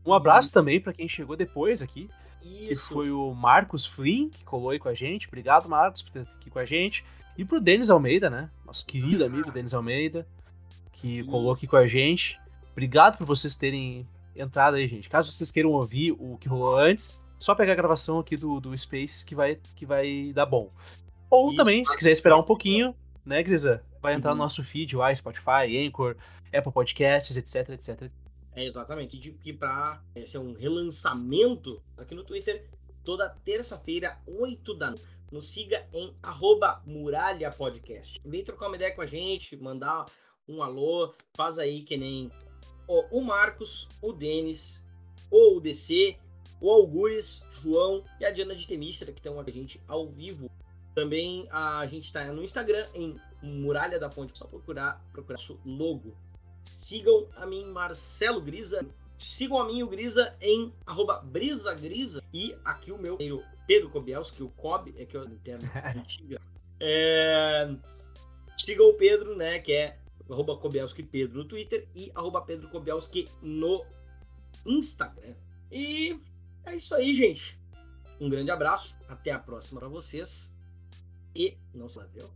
Um 0.05 0.13
abraço 0.13 0.53
também 0.53 0.81
para 0.81 0.93
quem 0.93 1.09
chegou 1.09 1.37
depois 1.37 1.83
aqui. 1.83 2.09
Isso. 2.43 2.89
Que 2.89 2.95
foi 2.95 3.11
o 3.11 3.35
Marcos 3.35 3.85
Flynn, 3.85 4.29
que 4.31 4.45
colou 4.45 4.71
aí 4.71 4.79
com 4.79 4.89
a 4.89 4.95
gente. 4.95 5.27
Obrigado, 5.27 5.69
Marcos, 5.69 6.03
por 6.03 6.13
ter 6.13 6.21
aqui 6.21 6.51
com 6.51 6.59
a 6.59 6.65
gente. 6.65 7.05
E 7.37 7.45
pro 7.45 7.61
Denis 7.61 7.91
Almeida, 7.91 8.29
né? 8.31 8.51
Nosso 8.65 8.85
querido 8.87 9.25
amigo 9.25 9.53
Denis 9.53 9.75
Almeida, 9.75 10.27
que 10.93 11.21
Isso. 11.21 11.31
colou 11.31 11.53
aqui 11.53 11.67
com 11.67 11.77
a 11.77 11.87
gente. 11.87 12.39
Obrigado 12.73 13.19
por 13.19 13.27
vocês 13.27 13.57
terem 13.57 14.07
entrado 14.35 14.77
aí, 14.77 14.87
gente. 14.87 15.09
Caso 15.09 15.31
vocês 15.31 15.51
queiram 15.51 15.71
ouvir 15.71 16.13
o 16.13 16.37
que 16.39 16.49
rolou 16.49 16.77
antes, 16.77 17.21
só 17.39 17.55
pegar 17.55 17.73
a 17.73 17.77
gravação 17.77 18.19
aqui 18.19 18.37
do, 18.37 18.61
do 18.61 18.77
Space 18.77 19.25
que 19.25 19.35
vai, 19.35 19.59
que 19.77 19.85
vai 19.85 20.33
dar 20.33 20.47
bom. 20.47 20.71
Ou 21.31 21.49
Isso. 21.49 21.57
também, 21.57 21.85
se 21.85 21.97
quiser 21.97 22.11
esperar 22.11 22.37
um 22.37 22.43
pouquinho, 22.43 22.95
né, 23.29 23.43
Grisa? 23.43 23.85
Vai 24.01 24.15
entrar 24.15 24.31
uhum. 24.31 24.37
no 24.37 24.43
nosso 24.43 24.65
feed 24.65 24.97
lá, 24.97 25.15
Spotify, 25.15 25.87
Anchor, 25.87 26.17
Apple 26.53 26.73
Podcasts, 26.73 27.37
etc, 27.37 27.71
etc. 27.71 28.11
É, 28.57 28.65
exatamente. 28.65 29.17
Que, 29.19 29.33
que 29.33 29.53
pra 29.53 30.03
ser 30.25 30.39
um 30.39 30.55
relançamento 30.55 31.83
aqui 31.99 32.15
no 32.15 32.25
Twitter, 32.25 32.69
toda 33.05 33.29
terça-feira, 33.45 34.19
8 34.27 34.75
da 34.75 34.89
noite 34.89 35.19
nos 35.31 35.47
siga 35.47 35.87
em 35.93 36.15
arroba 36.23 36.83
Muralha 36.87 37.51
Podcast. 37.51 38.21
Vem 38.25 38.43
trocar 38.43 38.67
uma 38.67 38.77
ideia 38.77 38.95
com 38.95 39.03
a 39.03 39.07
gente, 39.07 39.57
mandar 39.57 40.07
um 40.49 40.63
alô, 40.63 41.13
faz 41.37 41.59
aí 41.59 41.83
que 41.83 41.97
nem 41.97 42.31
o 42.89 43.21
Marcos, 43.21 43.87
o 44.01 44.13
Denis, 44.13 44.83
ou 45.31 45.59
o 45.59 45.61
DC, 45.61 46.17
o 46.61 46.71
Algures, 46.71 47.43
João 47.63 48.03
e 48.19 48.25
a 48.25 48.31
Diana 48.31 48.55
de 48.55 48.67
Temícera, 48.67 49.13
que 49.13 49.19
estão 49.19 49.35
com 49.35 49.41
a 49.41 49.51
gente 49.51 49.81
ao 49.87 50.09
vivo. 50.09 50.51
Também 50.99 51.47
a 51.53 51.87
gente 51.87 52.07
está 52.07 52.25
no 52.33 52.43
Instagram, 52.43 52.85
em 52.93 53.15
Muralha 53.41 54.01
da 54.01 54.11
Fonte, 54.11 54.37
só 54.37 54.45
procurar, 54.47 55.01
procurar 55.13 55.39
o 55.49 55.59
logo. 55.65 56.13
Sigam 56.61 57.29
a 57.37 57.47
mim, 57.47 57.67
Marcelo 57.67 58.41
Grisa. 58.41 58.85
Sigam 59.17 59.61
a 59.61 59.65
mim, 59.65 59.81
o 59.81 59.87
Grisa, 59.87 60.35
em 60.41 60.75
arroba 60.85 61.21
Brisa 61.21 61.73
Grisa. 61.73 62.21
E 62.35 62.53
aqui 62.65 62.91
o 62.91 62.99
meu 62.99 63.17
Pedro 63.65 63.91
Kobielski, 63.91 64.43
o 64.43 64.49
Kobe, 64.49 64.93
é 64.99 65.05
que 65.05 65.17
eu 65.17 65.23
entendo 65.23 65.65
antiga. 65.97 66.41
É, 66.81 67.73
sigam 68.57 68.89
o 68.89 68.95
Pedro, 68.95 69.37
né, 69.37 69.61
que 69.61 69.73
é 69.73 70.01
arroba 70.29 70.57
Kobielski 70.57 71.05
Pedro 71.05 71.39
no 71.39 71.45
Twitter 71.45 71.87
e 71.95 72.11
arroba 72.13 72.41
Pedro 72.41 72.69
Kobielski 72.71 73.29
no 73.41 73.87
Instagram. 74.67 75.37
E 75.71 76.19
é 76.67 76.75
isso 76.75 76.93
aí, 76.93 77.15
gente. 77.15 77.57
Um 78.21 78.29
grande 78.29 78.51
abraço, 78.51 78.97
até 79.09 79.31
a 79.31 79.39
próxima 79.39 79.79
para 79.79 79.89
vocês 79.89 80.58
e 81.39 81.57
não 81.73 81.89
se 81.89 81.99
laveu. 81.99 82.29